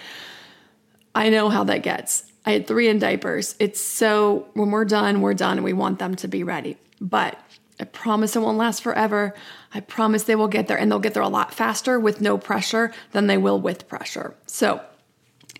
I 1.16 1.30
know 1.30 1.50
how 1.50 1.64
that 1.64 1.82
gets. 1.82 2.32
I 2.46 2.52
had 2.52 2.68
three 2.68 2.88
in 2.88 3.00
diapers. 3.00 3.56
It's 3.58 3.82
so 3.82 4.48
when 4.54 4.70
we're 4.70 4.86
done, 4.86 5.22
we're 5.22 5.34
done 5.34 5.58
and 5.58 5.64
we 5.64 5.74
want 5.74 5.98
them 5.98 6.14
to 6.18 6.28
be 6.28 6.44
ready. 6.44 6.78
But 7.02 7.36
I 7.80 7.86
promise 7.86 8.36
it 8.36 8.42
won't 8.42 8.58
last 8.58 8.84
forever. 8.84 9.34
I 9.74 9.80
promise 9.80 10.24
they 10.24 10.36
will 10.36 10.48
get 10.48 10.68
there 10.68 10.78
and 10.78 10.92
they'll 10.92 11.00
get 11.00 11.14
there 11.14 11.24
a 11.24 11.30
lot 11.30 11.54
faster 11.54 12.00
with 12.00 12.20
no 12.20 12.38
pressure 12.38 12.92
than 13.12 13.28
they 13.28 13.38
will 13.38 13.60
with 13.60 13.88
pressure. 13.88 14.36
So, 14.46 14.82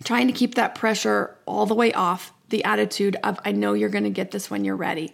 trying 0.04 0.26
to 0.26 0.32
keep 0.32 0.54
that 0.54 0.74
pressure 0.74 1.36
all 1.46 1.66
the 1.66 1.74
way 1.74 1.92
off, 1.92 2.32
the 2.50 2.64
attitude 2.64 3.16
of, 3.22 3.38
I 3.44 3.52
know 3.52 3.72
you're 3.72 3.88
going 3.88 4.04
to 4.04 4.10
get 4.10 4.30
this 4.30 4.50
when 4.50 4.64
you're 4.64 4.76
ready. 4.76 5.12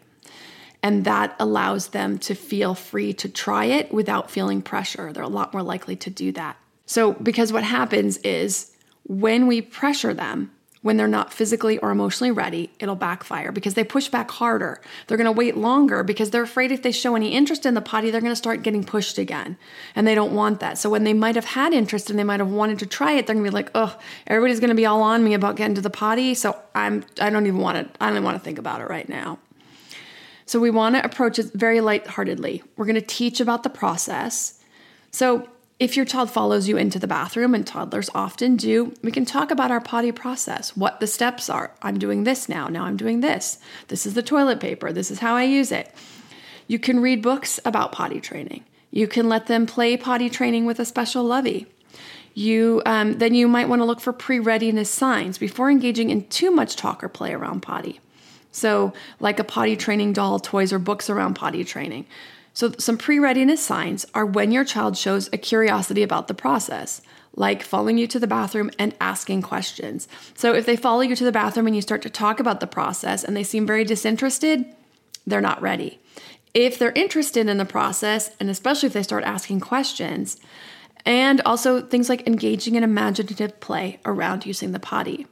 And 0.82 1.04
that 1.04 1.34
allows 1.38 1.88
them 1.88 2.18
to 2.20 2.34
feel 2.34 2.74
free 2.74 3.12
to 3.14 3.28
try 3.28 3.66
it 3.66 3.92
without 3.92 4.30
feeling 4.30 4.62
pressure. 4.62 5.12
They're 5.12 5.22
a 5.22 5.28
lot 5.28 5.52
more 5.52 5.62
likely 5.62 5.96
to 5.96 6.10
do 6.10 6.32
that. 6.32 6.56
So, 6.86 7.12
because 7.12 7.52
what 7.52 7.64
happens 7.64 8.16
is 8.18 8.72
when 9.04 9.46
we 9.46 9.60
pressure 9.62 10.14
them, 10.14 10.52
when 10.86 10.96
they're 10.96 11.08
not 11.08 11.32
physically 11.32 11.78
or 11.78 11.90
emotionally 11.90 12.30
ready, 12.30 12.70
it'll 12.78 12.94
backfire 12.94 13.50
because 13.50 13.74
they 13.74 13.82
push 13.82 14.06
back 14.08 14.30
harder. 14.30 14.80
They're 15.06 15.16
going 15.16 15.24
to 15.24 15.32
wait 15.32 15.56
longer 15.56 16.04
because 16.04 16.30
they're 16.30 16.44
afraid 16.44 16.70
if 16.70 16.82
they 16.82 16.92
show 16.92 17.16
any 17.16 17.32
interest 17.32 17.66
in 17.66 17.74
the 17.74 17.80
potty, 17.80 18.12
they're 18.12 18.20
going 18.20 18.30
to 18.30 18.36
start 18.36 18.62
getting 18.62 18.84
pushed 18.84 19.18
again. 19.18 19.58
And 19.96 20.06
they 20.06 20.14
don't 20.14 20.32
want 20.32 20.60
that. 20.60 20.78
So 20.78 20.88
when 20.88 21.02
they 21.02 21.12
might 21.12 21.34
have 21.34 21.44
had 21.44 21.72
interest 21.72 22.08
and 22.08 22.16
they 22.16 22.22
might 22.22 22.38
have 22.38 22.50
wanted 22.50 22.78
to 22.78 22.86
try 22.86 23.14
it, 23.14 23.26
they're 23.26 23.34
going 23.34 23.44
to 23.44 23.50
be 23.50 23.54
like, 23.54 23.72
"Oh, 23.74 23.98
everybody's 24.28 24.60
going 24.60 24.70
to 24.70 24.76
be 24.76 24.86
all 24.86 25.02
on 25.02 25.24
me 25.24 25.34
about 25.34 25.56
getting 25.56 25.74
to 25.74 25.80
the 25.80 25.90
potty, 25.90 26.34
so 26.34 26.56
I'm 26.72 27.04
I 27.20 27.30
don't 27.30 27.48
even 27.48 27.58
want 27.58 27.78
to 27.78 28.04
I 28.04 28.12
don't 28.12 28.22
want 28.22 28.36
to 28.36 28.44
think 28.44 28.60
about 28.60 28.80
it 28.80 28.88
right 28.88 29.08
now." 29.08 29.40
So 30.44 30.60
we 30.60 30.70
want 30.70 30.94
to 30.94 31.04
approach 31.04 31.40
it 31.40 31.46
very 31.52 31.80
lightheartedly. 31.80 32.62
We're 32.76 32.86
going 32.86 32.94
to 32.94 33.00
teach 33.00 33.40
about 33.40 33.64
the 33.64 33.70
process. 33.70 34.62
So 35.10 35.48
if 35.78 35.96
your 35.96 36.06
child 36.06 36.30
follows 36.30 36.68
you 36.68 36.76
into 36.78 36.98
the 36.98 37.06
bathroom, 37.06 37.54
and 37.54 37.66
toddlers 37.66 38.08
often 38.14 38.56
do, 38.56 38.94
we 39.02 39.12
can 39.12 39.26
talk 39.26 39.50
about 39.50 39.70
our 39.70 39.80
potty 39.80 40.10
process, 40.10 40.74
what 40.76 41.00
the 41.00 41.06
steps 41.06 41.50
are. 41.50 41.72
I'm 41.82 41.98
doing 41.98 42.24
this 42.24 42.48
now, 42.48 42.68
now 42.68 42.84
I'm 42.84 42.96
doing 42.96 43.20
this. 43.20 43.58
This 43.88 44.06
is 44.06 44.14
the 44.14 44.22
toilet 44.22 44.58
paper, 44.58 44.90
this 44.92 45.10
is 45.10 45.18
how 45.18 45.34
I 45.34 45.44
use 45.44 45.70
it. 45.70 45.94
You 46.66 46.78
can 46.78 47.00
read 47.00 47.22
books 47.22 47.60
about 47.64 47.92
potty 47.92 48.20
training. 48.20 48.64
You 48.90 49.06
can 49.06 49.28
let 49.28 49.46
them 49.46 49.66
play 49.66 49.96
potty 49.96 50.30
training 50.30 50.64
with 50.64 50.80
a 50.80 50.84
special 50.84 51.22
lovey. 51.22 51.66
You 52.32 52.82
um, 52.86 53.18
then 53.18 53.34
you 53.34 53.46
might 53.48 53.68
want 53.68 53.80
to 53.80 53.86
look 53.86 54.00
for 54.00 54.12
pre-readiness 54.12 54.90
signs 54.90 55.38
before 55.38 55.70
engaging 55.70 56.10
in 56.10 56.26
too 56.28 56.50
much 56.50 56.76
talk 56.76 57.04
or 57.04 57.08
play 57.08 57.32
around 57.32 57.60
potty. 57.60 58.00
So, 58.52 58.94
like 59.20 59.38
a 59.38 59.44
potty 59.44 59.76
training 59.76 60.14
doll, 60.14 60.38
toys, 60.38 60.72
or 60.72 60.78
books 60.78 61.10
around 61.10 61.34
potty 61.34 61.62
training. 61.62 62.06
So, 62.56 62.72
some 62.78 62.96
pre 62.96 63.18
readiness 63.18 63.62
signs 63.62 64.06
are 64.14 64.24
when 64.24 64.50
your 64.50 64.64
child 64.64 64.96
shows 64.96 65.28
a 65.30 65.36
curiosity 65.36 66.02
about 66.02 66.26
the 66.26 66.32
process, 66.32 67.02
like 67.34 67.62
following 67.62 67.98
you 67.98 68.06
to 68.06 68.18
the 68.18 68.26
bathroom 68.26 68.70
and 68.78 68.94
asking 68.98 69.42
questions. 69.42 70.08
So, 70.34 70.54
if 70.54 70.64
they 70.64 70.74
follow 70.74 71.02
you 71.02 71.14
to 71.16 71.24
the 71.24 71.30
bathroom 71.30 71.66
and 71.66 71.76
you 71.76 71.82
start 71.82 72.00
to 72.00 72.08
talk 72.08 72.40
about 72.40 72.60
the 72.60 72.66
process 72.66 73.22
and 73.22 73.36
they 73.36 73.42
seem 73.42 73.66
very 73.66 73.84
disinterested, 73.84 74.64
they're 75.26 75.42
not 75.42 75.60
ready. 75.60 76.00
If 76.54 76.78
they're 76.78 76.92
interested 76.92 77.46
in 77.46 77.58
the 77.58 77.66
process, 77.66 78.30
and 78.40 78.48
especially 78.48 78.86
if 78.86 78.94
they 78.94 79.02
start 79.02 79.24
asking 79.24 79.60
questions, 79.60 80.38
and 81.04 81.42
also 81.42 81.82
things 81.82 82.08
like 82.08 82.26
engaging 82.26 82.74
in 82.74 82.82
imaginative 82.82 83.60
play 83.60 84.00
around 84.06 84.46
using 84.46 84.72
the 84.72 84.80
potty. 84.80 85.26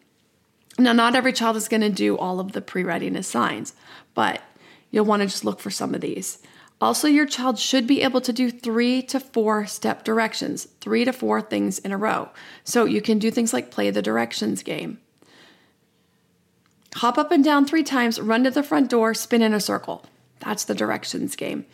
Now, 0.79 0.93
not 0.93 1.17
every 1.17 1.33
child 1.33 1.57
is 1.57 1.69
going 1.69 1.81
to 1.81 1.89
do 1.89 2.19
all 2.19 2.39
of 2.39 2.53
the 2.53 2.61
pre 2.61 2.85
readiness 2.85 3.27
signs, 3.27 3.73
but 4.13 4.43
you'll 4.91 5.07
want 5.07 5.23
to 5.23 5.27
just 5.27 5.47
look 5.47 5.59
for 5.59 5.71
some 5.71 5.95
of 5.95 6.03
these. 6.03 6.37
Also, 6.85 7.09
your 7.09 7.25
child 7.25 7.59
should 7.59 7.87
be 7.87 8.03
able 8.03 8.21
to 8.21 8.31
do 8.31 8.51
three 8.51 9.01
to 9.01 9.19
four 9.19 9.65
step 9.65 10.05
directions, 10.05 10.69
three 10.83 11.03
to 11.07 11.15
four 11.15 11.41
things 11.41 11.79
in 11.79 11.93
a 11.93 11.97
row. 11.97 12.29
So 12.63 12.85
you 12.85 13.01
can 13.01 13.19
do 13.19 13.31
things 13.31 13.55
like 13.55 13.71
play 13.71 13.89
the 13.89 14.03
directions 14.03 14.63
game. 14.63 14.99
Hop 16.97 17.17
up 17.17 17.33
and 17.33 17.43
down 17.43 17.65
three 17.65 17.85
times, 17.85 18.21
run 18.21 18.45
to 18.45 18.51
the 18.51 18.63
front 18.63 18.91
door, 18.91 19.15
spin 19.15 19.41
in 19.41 19.55
a 19.55 19.61
circle. 19.61 20.05
That's 20.41 20.65
the 20.65 20.75
directions 20.75 21.37
game. 21.37 21.65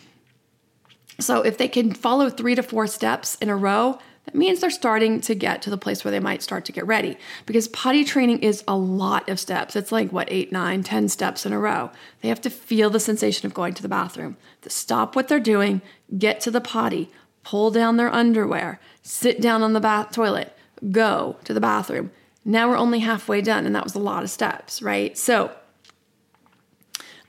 So 1.18 1.42
if 1.42 1.58
they 1.58 1.66
can 1.66 1.92
follow 1.92 2.30
three 2.30 2.54
to 2.54 2.62
four 2.62 2.86
steps 2.86 3.34
in 3.34 3.48
a 3.48 3.56
row, 3.56 3.98
that 4.30 4.38
means 4.38 4.60
they're 4.60 4.70
starting 4.70 5.20
to 5.22 5.34
get 5.34 5.60
to 5.62 5.70
the 5.70 5.76
place 5.76 6.04
where 6.04 6.12
they 6.12 6.20
might 6.20 6.40
start 6.40 6.64
to 6.66 6.72
get 6.72 6.86
ready 6.86 7.16
because 7.46 7.66
potty 7.66 8.04
training 8.04 8.38
is 8.38 8.62
a 8.68 8.76
lot 8.76 9.28
of 9.28 9.40
steps. 9.40 9.74
It's 9.74 9.90
like 9.90 10.12
what, 10.12 10.30
eight, 10.30 10.52
nine, 10.52 10.84
ten 10.84 11.08
steps 11.08 11.44
in 11.44 11.52
a 11.52 11.58
row. 11.58 11.90
They 12.20 12.28
have 12.28 12.40
to 12.42 12.50
feel 12.50 12.90
the 12.90 13.00
sensation 13.00 13.46
of 13.46 13.54
going 13.54 13.74
to 13.74 13.82
the 13.82 13.88
bathroom, 13.88 14.36
to 14.62 14.70
stop 14.70 15.16
what 15.16 15.26
they're 15.26 15.40
doing, 15.40 15.82
get 16.16 16.40
to 16.42 16.50
the 16.52 16.60
potty, 16.60 17.10
pull 17.42 17.72
down 17.72 17.96
their 17.96 18.12
underwear, 18.12 18.78
sit 19.02 19.40
down 19.40 19.64
on 19.64 19.72
the 19.72 19.80
bath 19.80 20.12
toilet, 20.12 20.56
go 20.92 21.36
to 21.42 21.52
the 21.52 21.60
bathroom. 21.60 22.12
Now 22.44 22.68
we're 22.68 22.76
only 22.76 23.00
halfway 23.00 23.42
done, 23.42 23.66
and 23.66 23.74
that 23.74 23.84
was 23.84 23.96
a 23.96 24.00
lot 24.00 24.22
of 24.22 24.30
steps, 24.30 24.80
right? 24.80 25.18
So, 25.18 25.50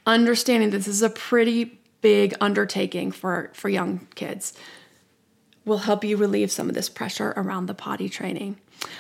understanding 0.05 0.69
this 0.69 0.87
is 0.87 1.01
a 1.01 1.09
pretty 1.09 1.79
big 2.01 2.35
undertaking 2.39 3.11
for, 3.11 3.49
for 3.53 3.69
young 3.69 4.07
kids 4.13 4.53
will 5.65 5.79
help 5.79 6.03
you 6.03 6.17
relieve 6.17 6.51
some 6.51 6.69
of 6.69 6.75
this 6.75 6.89
pressure 6.89 7.33
around 7.35 7.67
the 7.67 7.73
potty 7.73 8.09
training. 8.09 8.57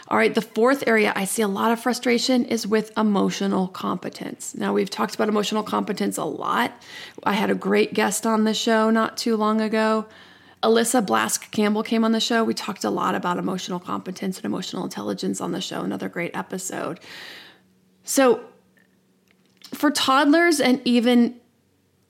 All 0.07 0.17
right, 0.17 0.33
the 0.33 0.41
fourth 0.41 0.83
area 0.85 1.11
I 1.15 1.25
see 1.25 1.41
a 1.41 1.47
lot 1.47 1.71
of 1.71 1.79
frustration 1.79 2.45
is 2.45 2.67
with 2.67 2.95
emotional 2.95 3.67
competence. 3.67 4.53
Now, 4.55 4.73
we've 4.73 4.89
talked 4.89 5.15
about 5.15 5.27
emotional 5.27 5.63
competence 5.63 6.17
a 6.17 6.23
lot. 6.23 6.71
I 7.23 7.33
had 7.33 7.49
a 7.49 7.55
great 7.55 7.93
guest 7.95 8.27
on 8.27 8.43
the 8.43 8.53
show 8.53 8.91
not 8.91 9.17
too 9.17 9.35
long 9.35 9.59
ago. 9.59 10.05
Alyssa 10.61 11.03
Blask 11.03 11.49
Campbell 11.49 11.81
came 11.81 12.03
on 12.03 12.11
the 12.11 12.19
show. 12.19 12.43
We 12.43 12.53
talked 12.53 12.83
a 12.83 12.91
lot 12.91 13.15
about 13.15 13.37
emotional 13.37 13.79
competence 13.79 14.37
and 14.37 14.45
emotional 14.45 14.83
intelligence 14.83 15.41
on 15.41 15.51
the 15.51 15.61
show, 15.61 15.81
another 15.81 16.07
great 16.07 16.35
episode. 16.35 16.99
So, 18.03 18.41
for 19.73 19.89
toddlers 19.89 20.59
and 20.59 20.79
even 20.85 21.40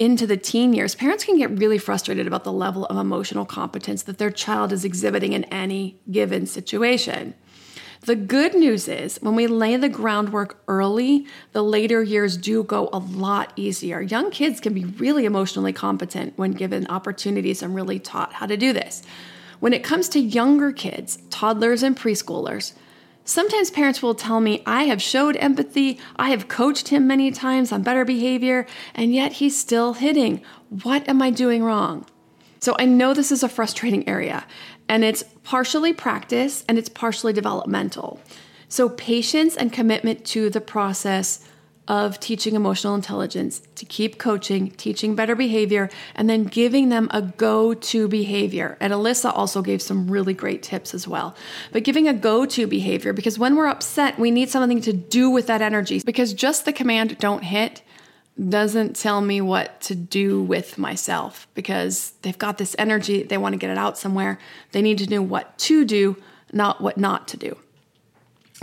into 0.02 0.26
the 0.26 0.36
teen 0.36 0.74
years, 0.74 0.96
parents 0.96 1.24
can 1.24 1.38
get 1.38 1.60
really 1.60 1.78
frustrated 1.78 2.26
about 2.26 2.44
the 2.44 2.52
level 2.52 2.88
of 2.88 2.98
emotional 2.98 3.46
competence 3.46 4.02
that 4.02 4.18
their 4.18 4.32
child 4.32 4.74
is 4.74 4.84
exhibiting 4.84 5.34
in 5.34 5.44
any 5.44 6.02
given 6.10 6.48
situation. 6.48 7.36
The 8.00 8.16
good 8.16 8.56
news 8.56 8.88
is 8.88 9.20
when 9.22 9.36
we 9.36 9.46
lay 9.46 9.78
the 9.78 9.90
groundwork 9.90 10.60
early, 10.68 11.28
the 11.52 11.64
later 11.64 12.02
years 12.02 12.36
do 12.36 12.64
go 12.64 12.90
a 12.92 12.98
lot 12.98 13.54
easier. 13.56 14.02
Young 14.02 14.32
kids 14.32 14.60
can 14.60 14.74
be 14.74 14.86
really 14.86 15.26
emotionally 15.26 15.72
competent 15.72 16.36
when 16.36 16.54
given 16.54 16.88
opportunities 16.88 17.62
and 17.62 17.76
really 17.76 18.00
taught 18.00 18.34
how 18.34 18.48
to 18.48 18.58
do 18.58 18.74
this. 18.74 19.04
When 19.60 19.72
it 19.72 19.84
comes 19.84 20.10
to 20.10 20.20
younger 20.20 20.72
kids, 20.72 21.20
toddlers, 21.30 21.84
and 21.84 21.96
preschoolers, 21.96 22.74
Sometimes 23.24 23.70
parents 23.70 24.02
will 24.02 24.16
tell 24.16 24.42
me, 24.42 24.64
I 24.66 24.86
have 24.86 25.02
showed 25.02 25.38
empathy, 25.38 26.00
I 26.16 26.30
have 26.30 26.48
coached 26.48 26.88
him 26.88 27.08
many 27.08 27.32
times 27.32 27.72
on 27.72 27.84
better 27.84 28.04
behavior, 28.04 28.66
and 28.96 29.14
yet 29.14 29.34
he's 29.34 29.58
still 29.58 29.94
hitting. 29.94 30.42
What 30.70 31.08
am 31.08 31.22
I 31.22 31.30
doing 31.30 31.64
wrong? 31.64 32.06
So 32.60 32.76
I 32.80 32.86
know 32.86 33.14
this 33.14 33.32
is 33.32 33.44
a 33.44 33.50
frustrating 33.50 34.08
area, 34.08 34.46
and 34.90 35.04
it's 35.04 35.24
partially 35.44 35.94
practice 35.94 36.64
and 36.68 36.78
it's 36.78 36.90
partially 36.90 37.34
developmental. 37.34 38.20
So 38.68 38.90
patience 38.90 39.56
and 39.56 39.72
commitment 39.72 40.26
to 40.28 40.50
the 40.50 40.62
process 40.62 41.48
of 41.92 42.22
teaching 42.22 42.56
emotional 42.56 42.96
intelligence 42.96 43.62
to 43.76 43.84
keep 43.84 44.18
coaching, 44.18 44.72
teaching 44.72 45.14
better 45.14 45.36
behavior, 45.36 45.90
and 46.16 46.30
then 46.30 46.46
giving 46.46 46.88
them 46.88 47.10
a 47.12 47.22
go 47.22 47.74
to 47.74 48.08
behavior. 48.08 48.78
And 48.80 48.94
Alyssa 48.94 49.36
also 49.36 49.62
gave 49.62 49.82
some 49.82 50.10
really 50.10 50.34
great 50.34 50.64
tips 50.64 50.94
as 50.94 51.06
well. 51.06 51.36
But 51.74 51.84
giving 51.84 52.08
a 52.08 52.14
go 52.14 52.46
to 52.46 52.66
behavior, 52.66 53.12
because 53.12 53.38
when 53.38 53.58
we're 53.58 53.68
upset, 53.68 54.18
we 54.18 54.32
need 54.32 54.50
something 54.50 54.80
to 54.80 54.94
do 54.94 55.30
with 55.30 55.48
that 55.48 55.62
energy. 55.62 56.00
Because 56.00 56.32
just 56.32 56.64
the 56.64 56.72
command 56.72 57.18
don't 57.18 57.44
hit 57.44 57.82
doesn't 58.48 58.96
tell 58.96 59.20
me 59.20 59.42
what 59.42 59.82
to 59.82 59.94
do 59.94 60.42
with 60.42 60.78
myself 60.78 61.46
because 61.56 62.14
they've 62.22 62.38
got 62.38 62.58
this 62.58 62.74
energy, 62.80 63.24
they 63.24 63.38
want 63.38 63.52
to 63.52 63.60
get 63.60 63.70
it 63.70 63.78
out 63.78 63.98
somewhere. 63.98 64.40
They 64.72 64.82
need 64.82 64.98
to 65.00 65.10
know 65.10 65.22
what 65.22 65.58
to 65.60 65.84
do, 65.84 66.16
not 66.54 66.80
what 66.80 66.96
not 66.96 67.28
to 67.28 67.38
do. 67.38 67.58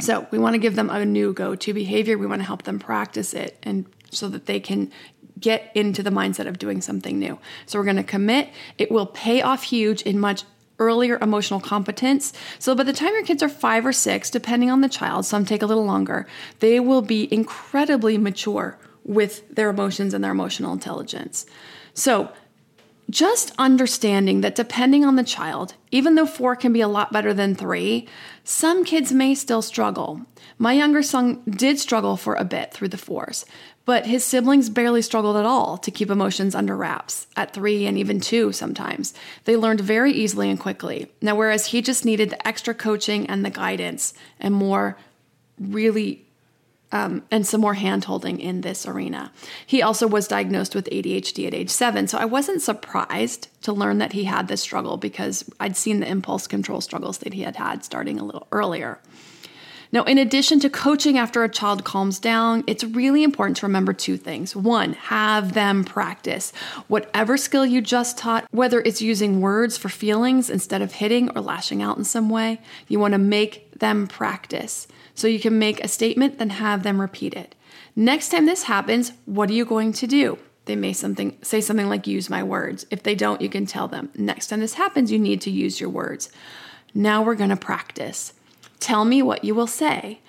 So 0.00 0.26
we 0.30 0.38
want 0.38 0.54
to 0.54 0.58
give 0.58 0.76
them 0.76 0.90
a 0.90 1.04
new 1.04 1.32
go 1.32 1.54
to 1.54 1.72
behavior. 1.74 2.16
We 2.16 2.26
want 2.26 2.40
to 2.40 2.46
help 2.46 2.62
them 2.62 2.78
practice 2.78 3.34
it 3.34 3.58
and 3.62 3.86
so 4.10 4.28
that 4.28 4.46
they 4.46 4.60
can 4.60 4.90
get 5.38 5.70
into 5.74 6.02
the 6.02 6.10
mindset 6.10 6.46
of 6.46 6.58
doing 6.58 6.80
something 6.80 7.18
new. 7.18 7.38
So 7.66 7.78
we're 7.78 7.84
going 7.84 7.96
to 7.96 8.02
commit. 8.02 8.48
It 8.76 8.90
will 8.90 9.06
pay 9.06 9.42
off 9.42 9.62
huge 9.64 10.02
in 10.02 10.18
much 10.18 10.44
earlier 10.78 11.18
emotional 11.20 11.60
competence. 11.60 12.32
So 12.58 12.74
by 12.74 12.84
the 12.84 12.92
time 12.92 13.12
your 13.12 13.24
kids 13.24 13.42
are 13.42 13.48
five 13.48 13.84
or 13.84 13.92
six, 13.92 14.30
depending 14.30 14.70
on 14.70 14.80
the 14.80 14.88
child, 14.88 15.26
some 15.26 15.44
take 15.44 15.62
a 15.62 15.66
little 15.66 15.84
longer, 15.84 16.26
they 16.60 16.78
will 16.80 17.02
be 17.02 17.32
incredibly 17.32 18.16
mature 18.16 18.78
with 19.04 19.48
their 19.54 19.70
emotions 19.70 20.14
and 20.14 20.22
their 20.22 20.30
emotional 20.30 20.72
intelligence. 20.72 21.46
So 21.94 22.30
just 23.10 23.52
understanding 23.58 24.42
that 24.42 24.54
depending 24.54 25.04
on 25.04 25.16
the 25.16 25.24
child, 25.24 25.74
even 25.90 26.14
though 26.14 26.26
four 26.26 26.54
can 26.54 26.72
be 26.72 26.80
a 26.80 26.88
lot 26.88 27.12
better 27.12 27.32
than 27.32 27.54
three, 27.54 28.06
some 28.44 28.84
kids 28.84 29.12
may 29.12 29.34
still 29.34 29.62
struggle. 29.62 30.20
My 30.58 30.74
younger 30.74 31.02
son 31.02 31.42
did 31.48 31.78
struggle 31.78 32.16
for 32.16 32.34
a 32.34 32.44
bit 32.44 32.72
through 32.74 32.88
the 32.88 32.98
fours, 32.98 33.46
but 33.86 34.06
his 34.06 34.24
siblings 34.24 34.68
barely 34.68 35.00
struggled 35.00 35.36
at 35.36 35.46
all 35.46 35.78
to 35.78 35.90
keep 35.90 36.10
emotions 36.10 36.54
under 36.54 36.76
wraps 36.76 37.26
at 37.36 37.54
three 37.54 37.86
and 37.86 37.96
even 37.96 38.20
two 38.20 38.52
sometimes. 38.52 39.14
They 39.44 39.56
learned 39.56 39.80
very 39.80 40.12
easily 40.12 40.50
and 40.50 40.60
quickly. 40.60 41.10
Now, 41.22 41.34
whereas 41.34 41.66
he 41.66 41.80
just 41.80 42.04
needed 42.04 42.28
the 42.30 42.46
extra 42.46 42.74
coaching 42.74 43.26
and 43.26 43.44
the 43.44 43.50
guidance 43.50 44.12
and 44.38 44.52
more 44.52 44.98
really 45.58 46.27
um, 46.92 47.22
and 47.30 47.46
some 47.46 47.60
more 47.60 47.74
hand 47.74 48.04
holding 48.04 48.40
in 48.40 48.62
this 48.62 48.86
arena. 48.86 49.32
He 49.66 49.82
also 49.82 50.06
was 50.06 50.28
diagnosed 50.28 50.74
with 50.74 50.88
ADHD 50.90 51.46
at 51.46 51.54
age 51.54 51.70
seven, 51.70 52.08
so 52.08 52.18
I 52.18 52.24
wasn't 52.24 52.62
surprised 52.62 53.48
to 53.62 53.72
learn 53.72 53.98
that 53.98 54.12
he 54.12 54.24
had 54.24 54.48
this 54.48 54.60
struggle 54.60 54.96
because 54.96 55.48
I'd 55.60 55.76
seen 55.76 56.00
the 56.00 56.08
impulse 56.08 56.46
control 56.46 56.80
struggles 56.80 57.18
that 57.18 57.34
he 57.34 57.42
had 57.42 57.56
had 57.56 57.84
starting 57.84 58.18
a 58.18 58.24
little 58.24 58.46
earlier. 58.52 59.00
Now, 59.90 60.02
in 60.04 60.18
addition 60.18 60.60
to 60.60 60.70
coaching 60.70 61.16
after 61.16 61.42
a 61.42 61.48
child 61.48 61.82
calms 61.84 62.18
down, 62.18 62.62
it's 62.66 62.84
really 62.84 63.22
important 63.22 63.56
to 63.58 63.66
remember 63.66 63.94
two 63.94 64.18
things. 64.18 64.54
One, 64.54 64.92
have 64.94 65.54
them 65.54 65.82
practice 65.84 66.52
whatever 66.88 67.36
skill 67.38 67.64
you 67.64 67.80
just 67.80 68.18
taught, 68.18 68.46
whether 68.50 68.80
it's 68.80 69.00
using 69.00 69.40
words 69.40 69.78
for 69.78 69.88
feelings 69.88 70.50
instead 70.50 70.82
of 70.82 70.92
hitting 70.92 71.30
or 71.30 71.40
lashing 71.40 71.82
out 71.82 71.96
in 71.96 72.04
some 72.04 72.28
way, 72.28 72.60
you 72.86 73.00
want 73.00 73.12
to 73.12 73.18
make 73.18 73.67
them 73.78 74.06
practice. 74.06 74.88
So 75.14 75.26
you 75.26 75.40
can 75.40 75.58
make 75.58 75.82
a 75.82 75.88
statement, 75.88 76.38
then 76.38 76.50
have 76.50 76.82
them 76.82 77.00
repeat 77.00 77.34
it. 77.34 77.54
Next 77.96 78.28
time 78.28 78.46
this 78.46 78.64
happens, 78.64 79.12
what 79.24 79.50
are 79.50 79.54
you 79.54 79.64
going 79.64 79.92
to 79.94 80.06
do? 80.06 80.38
They 80.66 80.76
may 80.76 80.92
something 80.92 81.38
say 81.42 81.60
something 81.60 81.88
like 81.88 82.06
use 82.06 82.28
my 82.28 82.42
words. 82.42 82.86
If 82.90 83.02
they 83.02 83.14
don't, 83.14 83.40
you 83.40 83.48
can 83.48 83.66
tell 83.66 83.88
them. 83.88 84.10
Next 84.14 84.48
time 84.48 84.60
this 84.60 84.74
happens, 84.74 85.10
you 85.10 85.18
need 85.18 85.40
to 85.42 85.50
use 85.50 85.80
your 85.80 85.90
words. 85.90 86.30
Now 86.94 87.22
we're 87.22 87.34
going 87.34 87.50
to 87.50 87.56
practice. 87.56 88.34
Tell 88.78 89.04
me 89.04 89.22
what 89.22 89.44
you 89.44 89.54
will 89.54 89.66
say. 89.66 90.20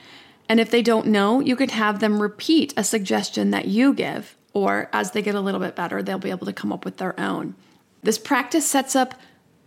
And 0.47 0.59
if 0.59 0.71
they 0.71 0.81
don't 0.81 1.07
know, 1.07 1.39
you 1.39 1.55
could 1.55 1.71
have 1.71 1.99
them 1.99 2.21
repeat 2.21 2.73
a 2.75 2.83
suggestion 2.83 3.51
that 3.51 3.67
you 3.67 3.93
give, 3.93 4.35
or 4.53 4.89
as 4.91 5.11
they 5.11 5.21
get 5.21 5.35
a 5.35 5.41
little 5.41 5.59
bit 5.59 5.75
better, 5.75 6.01
they'll 6.01 6.17
be 6.17 6.31
able 6.31 6.47
to 6.47 6.53
come 6.53 6.73
up 6.73 6.85
with 6.85 6.97
their 6.97 7.19
own. 7.19 7.53
This 8.01 8.17
practice 8.17 8.65
sets 8.65 8.95
up 8.95 9.13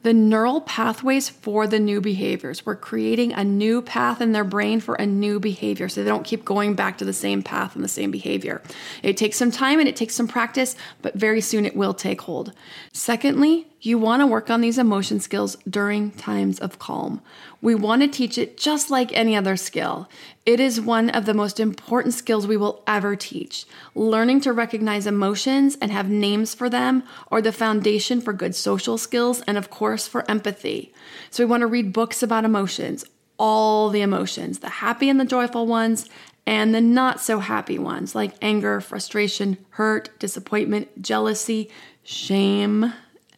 the 0.03 0.13
neural 0.13 0.61
pathways 0.61 1.29
for 1.29 1.67
the 1.67 1.79
new 1.79 2.01
behaviors. 2.01 2.67
We're 2.67 2.77
creating 2.77 3.33
a 3.33 3.45
new 3.45 3.83
path 3.83 4.21
in 4.21 4.33
their 4.33 4.45
brain 4.45 4.81
for 4.81 4.95
a 4.97 5.07
new 5.07 5.39
behavior 5.39 5.89
so 5.89 6.03
they 6.03 6.09
don't 6.09 6.25
keep 6.25 6.45
going 6.45 6.75
back 6.75 6.99
to 6.99 7.05
the 7.05 7.13
same 7.13 7.43
path 7.43 7.75
and 7.75 7.85
the 7.85 7.89
same 7.89 8.11
behavior. 8.11 8.63
It 9.03 9.17
takes 9.17 9.37
some 9.37 9.51
time 9.51 9.79
and 9.79 9.89
it 9.89 9.97
takes 9.97 10.15
some 10.15 10.29
practice, 10.29 10.77
but 11.03 11.15
very 11.15 11.41
soon 11.41 11.65
it 11.65 11.77
will 11.77 11.95
take 11.95 12.23
hold. 12.23 12.53
Secondly, 12.93 13.69
you 13.85 13.99
want 13.99 14.21
to 14.21 14.27
work 14.27 14.49
on 14.49 14.61
these 14.61 14.79
emotion 14.79 15.19
skills 15.19 15.57
during 15.69 16.13
times 16.13 16.61
of 16.61 16.79
calm. 16.79 17.21
We 17.61 17.75
want 17.75 18.03
to 18.03 18.09
teach 18.09 18.39
it 18.39 18.57
just 18.57 18.91
like 18.91 19.13
any 19.13 19.35
other 19.35 19.57
skill. 19.57 20.09
It 20.47 20.61
is 20.61 20.81
one 20.81 21.11
of 21.11 21.27
the 21.27 21.35
most 21.35 21.59
important 21.59 22.15
skills 22.15 22.47
we 22.47 22.57
will 22.57 22.83
ever 22.87 23.17
teach. 23.17 23.67
Learning 23.97 24.41
to 24.43 24.53
recognize 24.53 25.07
emotions 25.07 25.77
and 25.81 25.91
have 25.91 26.09
names 26.09 26.55
for 26.55 26.71
them 26.71 27.03
are 27.31 27.43
the 27.43 27.51
foundation 27.51 28.21
for 28.21 28.33
good 28.33 28.55
social 28.55 28.97
skills 28.99 29.43
and, 29.49 29.59
of 29.59 29.69
course, 29.69 30.07
for 30.07 30.29
empathy. 30.31 30.95
So, 31.31 31.45
we 31.45 31.51
want 31.51 31.63
to 31.63 31.67
read 31.67 31.93
books 31.93 32.23
about 32.23 32.45
emotions, 32.45 33.05
all 33.37 33.91
the 33.91 34.03
emotions, 34.03 34.61
the 34.61 34.69
happy 34.69 35.09
and 35.09 35.19
the 35.19 35.25
joyful 35.25 35.67
ones, 35.67 36.09
and 36.47 36.73
the 36.73 36.81
not 36.81 37.21
so 37.21 37.41
happy 37.41 37.79
ones 37.81 38.15
like 38.15 38.35
anger, 38.41 38.81
frustration, 38.81 39.59
hurt, 39.71 40.17
disappointment, 40.21 41.03
jealousy, 41.03 41.69
shame 42.05 42.93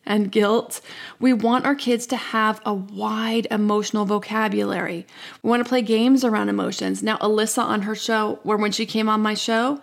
and 0.06 0.30
guilt. 0.30 0.80
We 1.18 1.32
want 1.32 1.64
our 1.64 1.74
kids 1.74 2.06
to 2.08 2.16
have 2.16 2.60
a 2.64 2.74
wide 2.74 3.46
emotional 3.50 4.04
vocabulary. 4.04 5.06
We 5.42 5.50
want 5.50 5.64
to 5.64 5.68
play 5.68 5.82
games 5.82 6.24
around 6.24 6.48
emotions. 6.48 7.02
Now, 7.02 7.16
Alyssa 7.18 7.62
on 7.62 7.82
her 7.82 7.94
show, 7.94 8.38
where 8.42 8.56
when 8.56 8.72
she 8.72 8.86
came 8.86 9.08
on 9.08 9.20
my 9.20 9.34
show, 9.34 9.80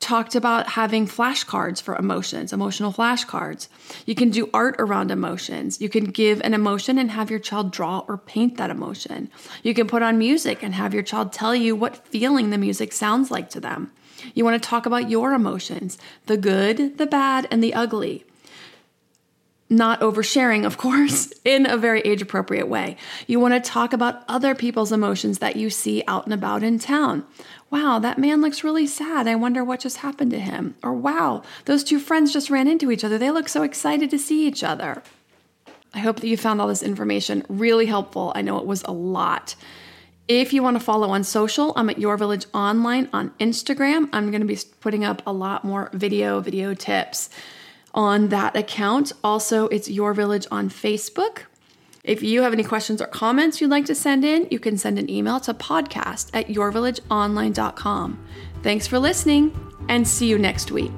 talked 0.00 0.34
about 0.34 0.68
having 0.68 1.06
flashcards 1.06 1.82
for 1.82 1.96
emotions, 1.96 2.52
emotional 2.52 2.92
flashcards. 2.92 3.68
You 4.06 4.14
can 4.14 4.30
do 4.30 4.48
art 4.54 4.76
around 4.78 5.10
emotions. 5.10 5.80
You 5.80 5.88
can 5.88 6.04
give 6.04 6.40
an 6.42 6.54
emotion 6.54 6.98
and 6.98 7.10
have 7.10 7.30
your 7.30 7.40
child 7.40 7.72
draw 7.72 8.04
or 8.06 8.16
paint 8.16 8.56
that 8.56 8.70
emotion. 8.70 9.30
You 9.62 9.74
can 9.74 9.88
put 9.88 10.02
on 10.02 10.18
music 10.18 10.62
and 10.62 10.74
have 10.74 10.94
your 10.94 11.02
child 11.02 11.32
tell 11.32 11.54
you 11.54 11.74
what 11.74 12.06
feeling 12.06 12.50
the 12.50 12.58
music 12.58 12.92
sounds 12.92 13.30
like 13.30 13.50
to 13.50 13.60
them. 13.60 13.90
You 14.34 14.44
want 14.44 14.60
to 14.60 14.68
talk 14.68 14.86
about 14.86 15.10
your 15.10 15.32
emotions, 15.32 15.98
the 16.26 16.36
good, 16.36 16.98
the 16.98 17.06
bad, 17.06 17.46
and 17.50 17.62
the 17.62 17.74
ugly. 17.74 18.24
Not 19.70 20.00
oversharing, 20.00 20.64
of 20.64 20.78
course, 20.78 21.32
in 21.44 21.68
a 21.68 21.76
very 21.76 22.00
age 22.00 22.22
appropriate 22.22 22.68
way. 22.68 22.96
You 23.26 23.40
want 23.40 23.54
to 23.54 23.70
talk 23.70 23.92
about 23.92 24.22
other 24.28 24.54
people's 24.54 24.92
emotions 24.92 25.38
that 25.38 25.56
you 25.56 25.70
see 25.70 26.02
out 26.06 26.24
and 26.24 26.34
about 26.34 26.62
in 26.62 26.78
town. 26.78 27.24
Wow, 27.70 27.98
that 27.98 28.18
man 28.18 28.40
looks 28.40 28.64
really 28.64 28.86
sad. 28.86 29.28
I 29.28 29.34
wonder 29.34 29.62
what 29.62 29.80
just 29.80 29.98
happened 29.98 30.30
to 30.30 30.38
him. 30.38 30.74
Or 30.82 30.92
wow, 30.92 31.42
those 31.66 31.84
two 31.84 31.98
friends 31.98 32.32
just 32.32 32.50
ran 32.50 32.66
into 32.66 32.90
each 32.90 33.04
other. 33.04 33.18
They 33.18 33.30
look 33.30 33.48
so 33.48 33.62
excited 33.62 34.10
to 34.10 34.18
see 34.18 34.46
each 34.46 34.64
other. 34.64 35.02
I 35.92 35.98
hope 35.98 36.20
that 36.20 36.28
you 36.28 36.36
found 36.36 36.60
all 36.60 36.68
this 36.68 36.82
information 36.82 37.44
really 37.48 37.86
helpful. 37.86 38.32
I 38.34 38.42
know 38.42 38.58
it 38.58 38.66
was 38.66 38.82
a 38.84 38.92
lot. 38.92 39.54
If 40.28 40.52
you 40.52 40.62
want 40.62 40.76
to 40.76 40.84
follow 40.84 41.08
on 41.10 41.24
social, 41.24 41.72
I'm 41.74 41.88
at 41.88 41.98
Your 41.98 42.16
Village 42.18 42.46
Online 42.52 43.08
on 43.12 43.30
Instagram. 43.40 44.08
I'm 44.12 44.30
going 44.30 44.42
to 44.42 44.46
be 44.46 44.58
putting 44.80 45.04
up 45.04 45.22
a 45.26 45.32
lot 45.32 45.64
more 45.64 45.90
video, 45.94 46.40
video 46.40 46.74
tips 46.74 47.30
on 47.94 48.28
that 48.28 48.56
account. 48.56 49.12
Also, 49.22 49.68
it's 49.68 49.88
Your 49.88 50.14
Village 50.14 50.46
on 50.50 50.68
Facebook. 50.68 51.42
If 52.04 52.22
you 52.22 52.42
have 52.42 52.52
any 52.52 52.64
questions 52.64 53.02
or 53.02 53.06
comments 53.06 53.60
you'd 53.60 53.70
like 53.70 53.84
to 53.86 53.94
send 53.94 54.24
in, 54.24 54.48
you 54.50 54.58
can 54.58 54.78
send 54.78 54.98
an 54.98 55.10
email 55.10 55.40
to 55.40 55.52
podcast 55.52 56.30
at 56.32 56.48
yourvillageonline.com. 56.48 58.24
Thanks 58.62 58.86
for 58.86 58.98
listening 58.98 59.54
and 59.88 60.06
see 60.08 60.26
you 60.26 60.38
next 60.38 60.70
week. 60.70 60.92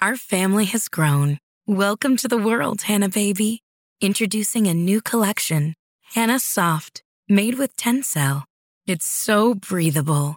Our 0.00 0.16
family 0.16 0.66
has 0.66 0.88
grown. 0.88 1.38
Welcome 1.66 2.16
to 2.18 2.28
the 2.28 2.36
world, 2.36 2.82
Hanna 2.82 3.08
Baby. 3.08 3.62
Introducing 4.00 4.66
a 4.66 4.74
new 4.74 5.00
collection, 5.00 5.74
Hanna 6.14 6.38
Soft, 6.38 7.02
made 7.28 7.56
with 7.58 7.74
Tencel. 7.76 8.42
It's 8.86 9.06
so 9.06 9.54
breathable, 9.54 10.36